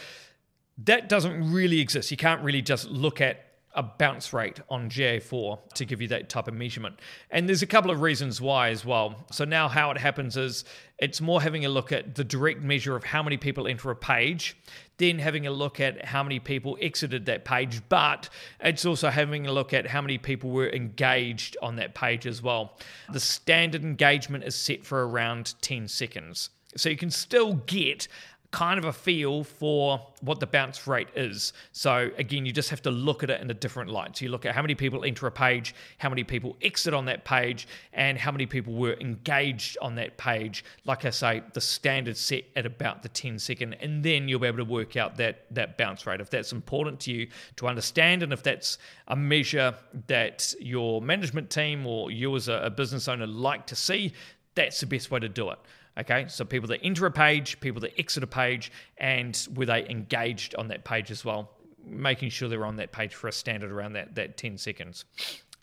that 0.79 1.09
doesn't 1.09 1.51
really 1.51 1.79
exist. 1.79 2.11
You 2.11 2.17
can't 2.17 2.41
really 2.41 2.61
just 2.61 2.89
look 2.89 3.21
at 3.21 3.45
a 3.73 3.83
bounce 3.83 4.33
rate 4.33 4.59
on 4.69 4.89
GA4 4.89 5.73
to 5.75 5.85
give 5.85 6.01
you 6.01 6.07
that 6.09 6.29
type 6.29 6.47
of 6.47 6.53
measurement. 6.53 6.99
And 7.29 7.47
there's 7.47 7.61
a 7.61 7.67
couple 7.67 7.89
of 7.89 8.01
reasons 8.01 8.41
why 8.41 8.69
as 8.69 8.83
well. 8.83 9.25
So 9.31 9.45
now 9.45 9.69
how 9.69 9.91
it 9.91 9.97
happens 9.97 10.35
is 10.35 10.65
it's 10.97 11.21
more 11.21 11.41
having 11.41 11.65
a 11.65 11.69
look 11.69 11.91
at 11.91 12.15
the 12.15 12.23
direct 12.23 12.61
measure 12.61 12.95
of 12.95 13.03
how 13.03 13.23
many 13.23 13.37
people 13.37 13.67
enter 13.67 13.89
a 13.89 13.95
page, 13.95 14.57
then 14.97 15.19
having 15.19 15.47
a 15.47 15.51
look 15.51 15.79
at 15.79 16.05
how 16.05 16.21
many 16.21 16.39
people 16.39 16.77
exited 16.81 17.25
that 17.27 17.45
page, 17.45 17.81
but 17.87 18.29
it's 18.59 18.85
also 18.85 19.09
having 19.09 19.47
a 19.47 19.53
look 19.53 19.73
at 19.73 19.87
how 19.87 20.01
many 20.01 20.17
people 20.17 20.49
were 20.49 20.69
engaged 20.69 21.55
on 21.61 21.77
that 21.77 21.95
page 21.95 22.27
as 22.27 22.41
well. 22.41 22.77
The 23.11 23.19
standard 23.19 23.83
engagement 23.83 24.43
is 24.43 24.55
set 24.55 24.85
for 24.85 25.07
around 25.07 25.55
10 25.61 25.87
seconds. 25.87 26.49
So 26.75 26.89
you 26.89 26.97
can 26.97 27.11
still 27.11 27.53
get 27.53 28.07
kind 28.51 28.77
of 28.77 28.83
a 28.83 28.91
feel 28.91 29.45
for 29.45 30.05
what 30.19 30.41
the 30.41 30.45
bounce 30.45 30.85
rate 30.85 31.07
is. 31.15 31.53
So 31.71 32.09
again, 32.17 32.45
you 32.45 32.51
just 32.51 32.69
have 32.69 32.81
to 32.81 32.91
look 32.91 33.23
at 33.23 33.29
it 33.29 33.41
in 33.41 33.49
a 33.49 33.53
different 33.53 33.89
light. 33.89 34.17
So 34.17 34.25
you 34.25 34.31
look 34.31 34.45
at 34.45 34.53
how 34.53 34.61
many 34.61 34.75
people 34.75 35.05
enter 35.05 35.25
a 35.25 35.31
page, 35.31 35.73
how 35.99 36.09
many 36.09 36.25
people 36.25 36.57
exit 36.61 36.93
on 36.93 37.05
that 37.05 37.23
page, 37.23 37.67
and 37.93 38.17
how 38.17 38.31
many 38.31 38.45
people 38.45 38.73
were 38.73 38.97
engaged 38.99 39.77
on 39.81 39.95
that 39.95 40.17
page. 40.17 40.65
Like 40.83 41.05
I 41.05 41.11
say, 41.11 41.41
the 41.53 41.61
standard 41.61 42.17
set 42.17 42.43
at 42.57 42.65
about 42.65 43.03
the 43.03 43.09
10 43.09 43.39
second, 43.39 43.75
and 43.75 44.03
then 44.03 44.27
you'll 44.27 44.39
be 44.39 44.47
able 44.47 44.57
to 44.57 44.65
work 44.65 44.97
out 44.97 45.15
that 45.17 45.45
that 45.51 45.77
bounce 45.77 46.05
rate 46.05 46.19
if 46.19 46.29
that's 46.29 46.51
important 46.51 46.99
to 47.01 47.11
you 47.11 47.27
to 47.55 47.67
understand, 47.67 48.21
and 48.21 48.33
if 48.33 48.43
that's 48.43 48.77
a 49.07 49.15
measure 49.15 49.73
that 50.07 50.53
your 50.59 51.01
management 51.01 51.49
team 51.49 51.87
or 51.87 52.11
you 52.11 52.35
as 52.35 52.49
a, 52.49 52.55
a 52.55 52.69
business 52.69 53.07
owner 53.07 53.27
like 53.27 53.65
to 53.67 53.75
see. 53.75 54.13
That's 54.53 54.81
the 54.81 54.85
best 54.85 55.09
way 55.09 55.19
to 55.19 55.29
do 55.29 55.49
it. 55.51 55.59
Okay, 55.99 56.25
so 56.29 56.45
people 56.45 56.69
that 56.69 56.79
enter 56.83 57.05
a 57.05 57.11
page, 57.11 57.59
people 57.59 57.81
that 57.81 57.99
exit 57.99 58.23
a 58.23 58.27
page, 58.27 58.71
and 58.97 59.47
were 59.55 59.65
they 59.65 59.87
engaged 59.89 60.55
on 60.55 60.69
that 60.69 60.85
page 60.85 61.11
as 61.11 61.25
well, 61.25 61.51
making 61.85 62.29
sure 62.29 62.47
they're 62.47 62.65
on 62.65 62.77
that 62.77 62.91
page 62.91 63.13
for 63.13 63.27
a 63.27 63.31
standard 63.31 63.71
around 63.71 63.93
that, 63.93 64.15
that 64.15 64.37
10 64.37 64.57
seconds. 64.57 65.05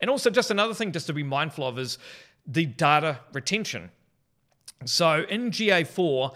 And 0.00 0.10
also, 0.10 0.28
just 0.30 0.50
another 0.50 0.74
thing 0.74 0.92
just 0.92 1.06
to 1.06 1.12
be 1.12 1.22
mindful 1.22 1.66
of 1.66 1.78
is 1.78 1.98
the 2.46 2.66
data 2.66 3.20
retention. 3.32 3.90
So 4.84 5.24
in 5.28 5.50
GA4, 5.50 6.34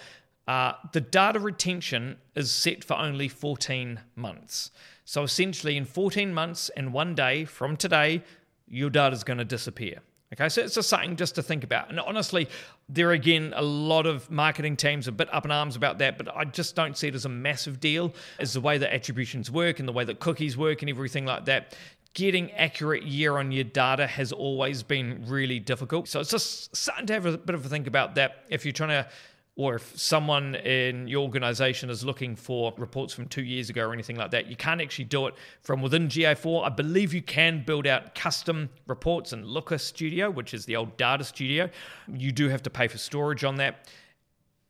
uh, 0.49 0.73
the 0.93 1.01
data 1.01 1.39
retention 1.39 2.17
is 2.35 2.51
set 2.51 2.83
for 2.83 2.99
only 2.99 3.29
14 3.29 4.01
months. 4.17 4.71
So 5.05 5.23
essentially, 5.23 5.77
in 5.77 5.85
14 5.85 6.33
months 6.35 6.71
and 6.71 6.93
one 6.93 7.15
day 7.15 7.45
from 7.45 7.77
today, 7.77 8.23
your 8.67 8.91
data 8.91 9.15
is 9.15 9.25
going 9.25 9.39
to 9.39 9.45
disappear. 9.45 10.01
Okay, 10.33 10.49
so 10.49 10.63
it's 10.63 10.75
just 10.75 10.89
something 10.89 11.17
just 11.17 11.35
to 11.35 11.43
think 11.43 11.63
about. 11.63 11.91
And 11.91 12.01
honestly, 12.01 12.49
there 12.89 13.11
again 13.13 13.53
a 13.55 13.63
lot 13.63 14.07
of 14.07 14.31
marketing 14.31 14.77
teams 14.77 15.07
are 15.07 15.11
a 15.11 15.15
bit 15.15 15.33
up 15.33 15.45
in 15.45 15.51
arms 15.51 15.77
about 15.77 15.99
that, 15.99 16.17
but 16.17 16.35
I 16.35 16.45
just 16.45 16.75
don't 16.75 16.97
see 16.97 17.09
it 17.09 17.15
as 17.15 17.27
a 17.27 17.29
massive 17.29 17.81
deal 17.81 18.15
as 18.39 18.55
the 18.55 18.61
way 18.61 18.79
that 18.79 18.95
attributions 18.95 19.51
work 19.51 19.79
and 19.79 19.87
the 19.87 19.93
way 19.93 20.05
that 20.05 20.21
cookies 20.21 20.57
work 20.57 20.81
and 20.81 20.89
everything 20.89 21.27
like 21.27 21.45
that. 21.47 21.77
Getting 22.15 22.51
accurate 22.53 23.03
year 23.05 23.37
on 23.39 23.53
year 23.53 23.65
data 23.65 24.07
has 24.07 24.33
always 24.33 24.83
been 24.83 25.25
really 25.27 25.59
difficult. 25.59 26.09
So 26.09 26.21
it's 26.21 26.31
just 26.31 26.75
something 26.75 27.07
to 27.07 27.13
have 27.13 27.27
a 27.27 27.37
bit 27.37 27.55
of 27.55 27.67
a 27.67 27.69
think 27.69 27.87
about 27.87 28.15
that 28.15 28.45
if 28.49 28.65
you're 28.65 28.73
trying 28.73 28.91
to 28.91 29.09
or 29.55 29.75
if 29.75 29.99
someone 29.99 30.55
in 30.55 31.07
your 31.07 31.23
organization 31.23 31.91
is 31.91 32.05
looking 32.05 32.35
for 32.37 32.73
reports 32.79 33.13
from 33.13 33.27
two 33.27 33.43
years 33.43 33.69
ago 33.69 33.87
or 33.87 33.93
anything 33.93 34.17
like 34.17 34.31
that, 34.31 34.47
you 34.47 34.57
can't 34.57 34.81
actually 34.81 35.05
do 35.05 35.27
it 35.27 35.35
from 35.61 35.83
within 35.83 36.09
GA4. 36.09 36.65
I 36.65 36.69
believe 36.71 37.13
you 37.13 37.21
can 37.21 37.63
build 37.65 37.87
out 37.87 38.15
custom 38.15 38.71
reports 38.87 39.35
in 39.35 39.45
Looker 39.45 39.77
Studio, 39.77 40.31
which 40.31 40.55
is 40.55 40.65
the 40.65 40.77
old 40.77 40.97
data 40.97 41.23
studio. 41.23 41.69
You 42.09 42.33
do 42.33 42.49
have 42.49 42.63
to 42.63 42.71
pay 42.71 42.89
for 42.89 42.97
storage 42.97 43.45
on 43.45 43.57
that. 43.57 43.89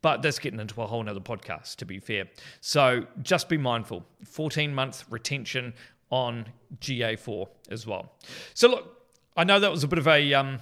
But 0.03 0.21
that's 0.21 0.41
getting 0.41 0.59
into 0.59 0.83
a 0.83 0.87
whole 0.87 1.01
nother 1.01 1.21
podcast, 1.21 1.77
to 1.77 1.85
be 1.85 2.01
fair. 2.01 2.25
So 2.61 3.07
just 3.23 3.49
be 3.49 3.57
mindful 3.57 4.05
14 4.25 4.75
month 4.75 5.05
retention 5.11 5.75
on 6.11 6.47
GA4 6.81 7.47
as 7.71 7.87
well. 7.87 8.13
So, 8.53 8.69
look, 8.69 9.07
I 9.37 9.45
know 9.45 9.61
that 9.61 9.71
was 9.71 9.85
a 9.85 9.89
bit 9.89 10.01
of 10.01 10.09
a, 10.09 10.35
um, 10.35 10.59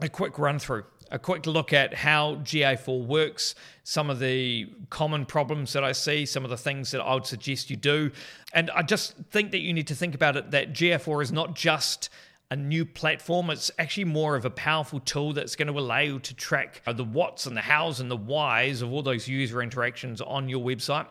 a 0.00 0.08
quick 0.08 0.38
run 0.38 0.60
through 0.60 0.84
a 1.14 1.18
quick 1.18 1.46
look 1.46 1.72
at 1.72 1.94
how 1.94 2.34
GA4 2.42 3.06
works, 3.06 3.54
some 3.84 4.10
of 4.10 4.18
the 4.18 4.68
common 4.90 5.24
problems 5.24 5.72
that 5.72 5.84
I 5.84 5.92
see, 5.92 6.26
some 6.26 6.42
of 6.42 6.50
the 6.50 6.56
things 6.56 6.90
that 6.90 7.00
I 7.00 7.14
would 7.14 7.24
suggest 7.24 7.70
you 7.70 7.76
do. 7.76 8.10
And 8.52 8.68
I 8.72 8.82
just 8.82 9.14
think 9.30 9.52
that 9.52 9.60
you 9.60 9.72
need 9.72 9.86
to 9.86 9.94
think 9.94 10.16
about 10.16 10.36
it 10.36 10.50
that 10.50 10.72
GA4 10.72 11.22
is 11.22 11.30
not 11.30 11.54
just 11.54 12.10
a 12.50 12.56
new 12.56 12.84
platform. 12.84 13.48
It's 13.50 13.70
actually 13.78 14.06
more 14.06 14.34
of 14.34 14.44
a 14.44 14.50
powerful 14.50 14.98
tool 14.98 15.32
that's 15.32 15.54
going 15.54 15.72
to 15.72 15.78
allow 15.78 16.00
you 16.00 16.18
to 16.18 16.34
track 16.34 16.82
the 16.84 17.04
what's 17.04 17.46
and 17.46 17.56
the 17.56 17.62
hows 17.62 18.00
and 18.00 18.10
the 18.10 18.16
whys 18.16 18.82
of 18.82 18.92
all 18.92 19.02
those 19.02 19.28
user 19.28 19.62
interactions 19.62 20.20
on 20.20 20.48
your 20.48 20.64
website. 20.64 21.06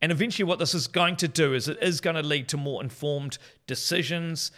And 0.00 0.12
eventually, 0.12 0.44
what 0.44 0.60
this 0.60 0.72
is 0.72 0.86
going 0.86 1.16
to 1.16 1.28
do 1.28 1.52
is 1.52 1.66
it 1.66 1.82
is 1.82 2.00
going 2.00 2.16
to 2.16 2.22
lead 2.22 2.48
to 2.48 2.56
more 2.56 2.80
informed 2.80 3.38
decisions 3.66 4.52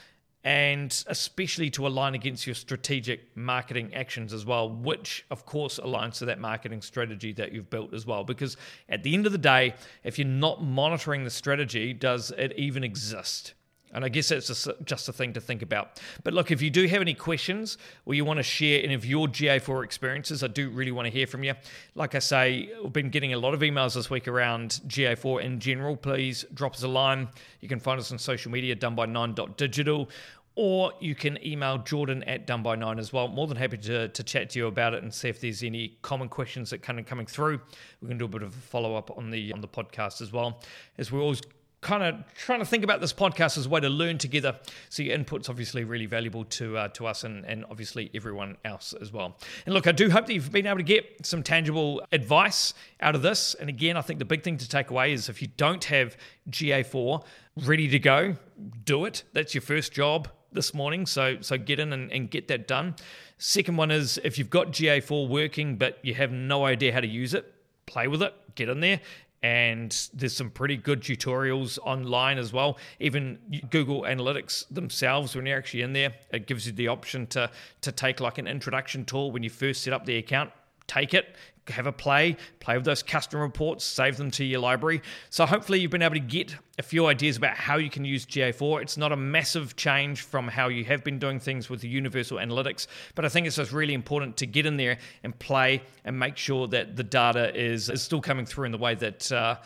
and 0.45 1.05
especially 1.07 1.71
to 1.71 1.87
align 1.87 2.15
against 2.15 2.47
your 2.47 2.55
strategic 2.55 3.35
marketing 3.35 3.95
actions 3.95 4.35
as 4.35 4.45
well, 4.45 4.69
which 4.69 5.25
of 5.31 5.47
course 5.47 5.81
aligns 5.83 6.19
to 6.19 6.27
that 6.27 6.39
marketing 6.39 6.83
strategy 6.83 7.33
that 7.33 7.53
you've 7.53 7.71
built 7.71 7.95
as 7.95 8.05
well. 8.05 8.25
Because 8.25 8.59
at 8.91 9.03
the 9.03 9.15
end 9.15 9.25
of 9.25 9.33
the 9.33 9.39
day, 9.39 9.75
if 10.05 10.19
you're 10.19 10.29
not 10.29 10.63
monitoring 10.63 11.25
the 11.25 11.31
strategy, 11.31 11.95
does 11.95 12.31
it 12.33 12.53
even 12.59 12.85
exist? 12.85 13.55
And 13.95 14.05
I 14.05 14.09
guess 14.09 14.29
that's 14.29 14.49
just, 14.49 14.69
just 14.85 15.09
a 15.09 15.13
thing 15.13 15.33
to 15.35 15.41
think 15.41 15.63
about. 15.63 16.01
But 16.23 16.35
look, 16.35 16.51
if 16.51 16.61
you 16.61 16.71
do 16.71 16.87
have 16.87 17.01
any 17.01 17.15
questions 17.15 17.79
or 18.05 18.15
you 18.15 18.25
want 18.25 18.39
to 18.39 18.43
share 18.43 18.83
any 18.83 18.95
of 18.95 19.05
your 19.05 19.29
GA4 19.29 19.85
experiences, 19.85 20.43
I 20.43 20.49
do 20.49 20.71
really 20.71 20.93
want 20.93 21.07
to 21.07 21.11
hear 21.11 21.27
from 21.27 21.45
you. 21.45 21.55
Like 21.95 22.15
I 22.15 22.19
say, 22.19 22.71
we've 22.83 22.93
been 22.93 23.11
getting 23.11 23.33
a 23.33 23.39
lot 23.39 23.55
of 23.55 23.61
emails 23.61 23.95
this 23.95 24.11
week 24.11 24.29
around 24.29 24.81
GA4 24.89 25.43
in 25.43 25.61
general. 25.61 25.97
Please 25.97 26.45
drop 26.53 26.75
us 26.75 26.83
a 26.83 26.89
line. 26.89 27.29
You 27.61 27.69
can 27.69 27.81
find 27.81 27.99
us 28.01 28.13
on 28.13 28.19
social 28.19 28.51
media, 28.51 28.75
done 28.75 28.95
by 28.95 29.07
nine.digital 29.07 30.09
or 30.57 30.93
you 31.01 31.15
can 31.15 31.45
email 31.45 31.79
Jordan 31.79 32.23
at 32.25 32.47
done 32.47 32.63
by 32.63 32.77
nine 32.77 32.99
as 32.99 33.13
well. 33.13 33.27
More 33.29 33.47
than 33.47 33.57
happy 33.57 33.77
to, 33.79 34.09
to 34.09 34.23
chat 34.23 34.51
to 34.51 34.59
you 34.59 34.67
about 34.67 34.95
it 34.95 35.03
and 35.03 35.13
see 35.13 35.29
if 35.29 35.41
there's 35.41 35.63
any 35.63 35.99
common 36.03 36.29
questions 36.29 36.71
that 36.71 36.83
kind 36.83 37.01
of 37.01 37.07
coming 37.07 37.27
through. 37.27 37.61
We 38.01 38.09
can 38.09 38.19
do 38.19 38.27
a 38.27 38.29
bit 38.29 38.43
of 38.43 38.55
a 38.55 38.61
follow 38.61 38.95
up 38.95 39.17
on 39.17 39.31
the 39.31 39.53
on 39.53 39.61
the 39.61 39.69
podcast 39.69 40.23
as 40.23 40.33
well, 40.33 40.63
as 40.97 41.11
we're 41.11 41.21
always 41.21 41.41
kind 41.85 42.03
of 42.03 42.25
trying 42.35 42.59
to 42.59 42.65
think 42.65 42.83
about 42.83 43.01
this 43.01 43.13
podcast 43.13 43.57
as 43.59 43.67
a 43.67 43.69
way 43.69 43.79
to 43.79 43.89
learn 43.91 44.19
together. 44.19 44.57
So 44.89 45.03
your 45.03 45.15
input's 45.15 45.49
obviously 45.49 45.85
really 45.85 46.07
valuable 46.07 46.45
to 46.47 46.77
uh, 46.79 46.89
to 46.89 47.07
us 47.07 47.23
and, 47.23 47.45
and 47.45 47.65
obviously 47.71 48.11
everyone 48.15 48.57
else 48.65 48.95
as 49.01 49.13
well. 49.13 49.37
And 49.67 49.75
look, 49.75 49.87
I 49.87 49.93
do 49.93 50.11
hope 50.11 50.27
that 50.27 50.35
you've 50.35 50.51
been 50.51 50.67
able 50.67 50.79
to 50.79 50.83
get 50.83 51.25
some 51.25 51.43
tangible 51.43 52.03
advice 52.11 52.75
out 53.01 53.15
of 53.15 53.23
this. 53.23 53.55
And 53.55 53.69
again, 53.69 53.97
I 53.97 54.01
think 54.01 54.19
the 54.19 54.25
big 54.25 54.43
thing 54.43 54.57
to 54.57 54.69
take 54.69 54.91
away 54.91 55.13
is 55.13 55.29
if 55.29 55.43
you 55.43 55.49
don't 55.57 55.85
have 55.85 56.17
GA4 56.51 57.23
ready 57.65 57.87
to 57.89 57.99
go, 57.99 58.37
do 58.85 59.05
it. 59.05 59.23
That's 59.35 59.55
your 59.55 59.63
first 59.63 59.93
job 59.93 60.29
this 60.53 60.73
morning. 60.73 61.05
So 61.05 61.37
so 61.43 61.59
get 61.59 61.79
in 61.79 61.93
and, 61.93 62.11
and 62.11 62.31
get 62.31 62.49
that 62.49 62.67
done. 62.67 62.97
Second 63.37 63.77
one 63.77 63.91
is 63.91 64.19
if 64.25 64.39
you've 64.39 64.51
got 64.51 64.69
GA4 64.69 65.29
working 65.29 65.77
but 65.77 65.99
you 66.03 66.15
have 66.15 66.33
no 66.33 66.65
idea 66.65 66.95
how 66.95 67.01
to 67.01 67.07
use 67.07 67.35
it, 67.35 67.53
play 67.85 68.09
with 68.09 68.23
it, 68.23 68.33
get 68.55 68.71
in 68.71 68.81
there 68.81 69.01
and 69.45 70.09
there's 70.15 70.35
some 70.35 70.49
pretty 70.49 70.75
good 70.75 71.03
tutorials 71.03 71.79
online 71.83 72.39
as 72.39 72.51
well. 72.51 72.79
Even 72.99 73.39
Google 73.69 74.05
Analytics 74.05 74.65
themselves, 74.71 75.37
when 75.37 75.45
you're 75.45 75.59
actually 75.59 75.83
in 75.83 75.93
there, 75.93 76.15
it 76.33 76.47
gives 76.47 76.67
you 76.67 76.73
the 76.73 76.89
option 76.89 77.27
to 77.27 77.51
to 77.83 77.93
take 77.93 78.21
like 78.21 78.39
an 78.39 78.47
introduction 78.47 79.05
tool 79.05 79.31
when 79.31 79.43
you 79.43 79.51
first 79.51 79.83
set 79.83 79.93
up 79.93 80.07
the 80.07 80.17
account. 80.17 80.51
Take 80.87 81.13
it, 81.13 81.37
have 81.69 81.87
a 81.87 81.93
play, 81.93 82.37
play 82.61 82.77
with 82.77 82.85
those 82.85 83.03
custom 83.03 83.41
reports, 83.41 83.85
save 83.85 84.17
them 84.17 84.31
to 84.33 84.45
your 84.45 84.61
library. 84.61 85.03
So 85.31 85.47
hopefully 85.47 85.81
you've 85.81 85.91
been 85.91 86.03
able 86.03 86.15
to 86.15 86.21
get 86.21 86.57
a 86.79 86.83
few 86.83 87.07
ideas 87.07 87.37
about 87.37 87.57
how 87.57 87.77
you 87.77 87.89
can 87.89 88.05
use 88.05 88.27
GA4. 88.27 88.83
It's 88.83 88.97
not 88.97 89.13
a 89.13 89.17
massive 89.17 89.77
change 89.77 90.23
from 90.23 90.49
how 90.49 90.69
you 90.69 90.85
have 90.85 91.05
been 91.05 91.19
doing 91.19 91.39
things 91.39 91.71
with 91.71 91.81
the 91.81 91.89
Universal 91.89 92.39
Analytics, 92.39 92.87
but 93.15 93.25
I 93.25 93.29
think 93.29 93.47
it's 93.47 93.57
just 93.57 93.73
really 93.73 93.95
important 93.95 94.37
to 94.39 94.47
get 94.47 94.67
in 94.67 94.77
there 94.77 94.99
and 95.23 95.39
play 95.39 95.83
and 96.05 96.19
make 96.19 96.37
sure 96.37 96.67
that 96.69 96.97
the 96.97 97.05
data 97.05 97.55
is, 97.57 97.89
is 97.89 98.03
still 98.03 98.21
coming 98.21 98.47
through 98.47 98.65
in 98.67 98.73
the 98.73 98.79
way 98.79 98.95
that 98.97 99.31
uh, 99.33 99.57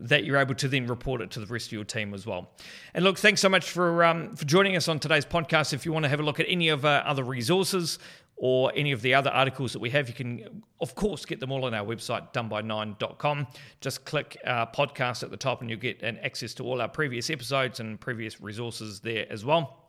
that 0.00 0.24
you're 0.24 0.36
able 0.36 0.54
to 0.54 0.68
then 0.68 0.86
report 0.86 1.20
it 1.20 1.30
to 1.32 1.40
the 1.40 1.46
rest 1.46 1.66
of 1.66 1.72
your 1.72 1.84
team 1.84 2.14
as 2.14 2.24
well. 2.24 2.50
And 2.94 3.04
look, 3.04 3.18
thanks 3.18 3.40
so 3.40 3.48
much 3.48 3.68
for 3.68 4.04
um, 4.04 4.34
for 4.36 4.44
joining 4.44 4.76
us 4.76 4.88
on 4.88 5.00
today's 5.00 5.24
podcast. 5.24 5.72
If 5.72 5.84
you 5.84 5.92
want 5.92 6.04
to 6.04 6.08
have 6.08 6.20
a 6.20 6.22
look 6.22 6.38
at 6.40 6.46
any 6.48 6.68
of 6.68 6.84
our 6.84 7.04
other 7.04 7.24
resources 7.24 7.98
or 8.38 8.72
any 8.74 8.92
of 8.92 9.02
the 9.02 9.14
other 9.14 9.30
articles 9.30 9.72
that 9.72 9.80
we 9.80 9.90
have, 9.90 10.08
you 10.08 10.14
can, 10.14 10.62
of 10.80 10.94
course, 10.94 11.24
get 11.24 11.40
them 11.40 11.50
all 11.50 11.64
on 11.64 11.74
our 11.74 11.84
website, 11.84 12.32
doneby9.com. 12.32 13.46
Just 13.80 14.04
click 14.04 14.38
uh, 14.46 14.66
podcast 14.66 15.22
at 15.24 15.30
the 15.30 15.36
top 15.36 15.60
and 15.60 15.68
you'll 15.68 15.78
get 15.78 16.02
an 16.02 16.18
access 16.18 16.54
to 16.54 16.64
all 16.64 16.80
our 16.80 16.88
previous 16.88 17.30
episodes 17.30 17.80
and 17.80 18.00
previous 18.00 18.40
resources 18.40 19.00
there 19.00 19.26
as 19.30 19.44
well. 19.44 19.84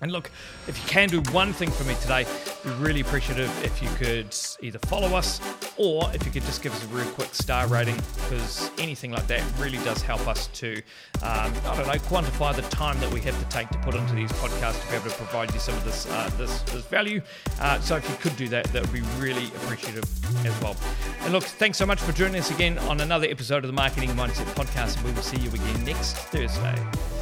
And 0.00 0.10
look, 0.10 0.32
if 0.66 0.76
you 0.76 0.88
can 0.88 1.08
do 1.08 1.20
one 1.32 1.52
thing 1.52 1.70
for 1.70 1.84
me 1.84 1.94
today, 2.00 2.26
we'd 2.64 2.74
really 2.74 3.00
appreciative 3.02 3.50
if 3.64 3.80
you 3.80 3.88
could 3.90 4.34
either 4.60 4.80
follow 4.80 5.16
us 5.16 5.40
or 5.76 6.10
if 6.14 6.24
you 6.24 6.32
could 6.32 6.42
just 6.44 6.62
give 6.62 6.72
us 6.72 6.84
a 6.84 6.86
real 6.88 7.06
quick 7.12 7.34
star 7.34 7.66
rating, 7.66 7.96
because 7.96 8.70
anything 8.78 9.12
like 9.12 9.26
that 9.26 9.42
really 9.58 9.78
does 9.78 10.02
help 10.02 10.26
us 10.28 10.48
to, 10.48 10.76
um, 11.22 11.52
I 11.64 11.76
don't 11.76 11.86
know, 11.86 11.92
quantify 11.94 12.54
the 12.54 12.62
time 12.62 12.98
that 13.00 13.12
we 13.12 13.20
have 13.22 13.38
to 13.38 13.48
take 13.48 13.68
to 13.70 13.78
put 13.78 13.94
into 13.94 14.14
these 14.14 14.32
podcasts 14.32 14.80
to 14.84 14.90
be 14.90 14.96
able 14.96 15.10
to 15.10 15.16
provide 15.16 15.52
you 15.54 15.60
some 15.60 15.74
of 15.74 15.84
this 15.84 16.06
uh, 16.06 16.30
this, 16.36 16.62
this 16.62 16.84
value. 16.86 17.20
Uh, 17.60 17.80
so 17.80 17.96
if 17.96 18.08
you 18.08 18.16
could 18.16 18.36
do 18.36 18.48
that, 18.48 18.64
that 18.72 18.82
would 18.82 18.92
be 18.92 19.02
really 19.18 19.46
appreciative 19.46 20.04
as 20.46 20.62
well. 20.62 20.76
And 21.22 21.32
look, 21.32 21.44
thanks 21.44 21.78
so 21.78 21.86
much 21.86 22.00
for 22.00 22.12
joining 22.12 22.40
us 22.40 22.50
again 22.50 22.78
on 22.80 23.00
another 23.00 23.26
episode 23.28 23.64
of 23.64 23.68
the 23.68 23.72
Marketing 23.72 24.10
Mindset 24.10 24.46
Podcast. 24.54 24.96
And 24.96 25.06
we 25.06 25.12
will 25.12 25.22
see 25.22 25.38
you 25.38 25.48
again 25.50 25.84
next 25.84 26.16
Thursday. 26.16 27.21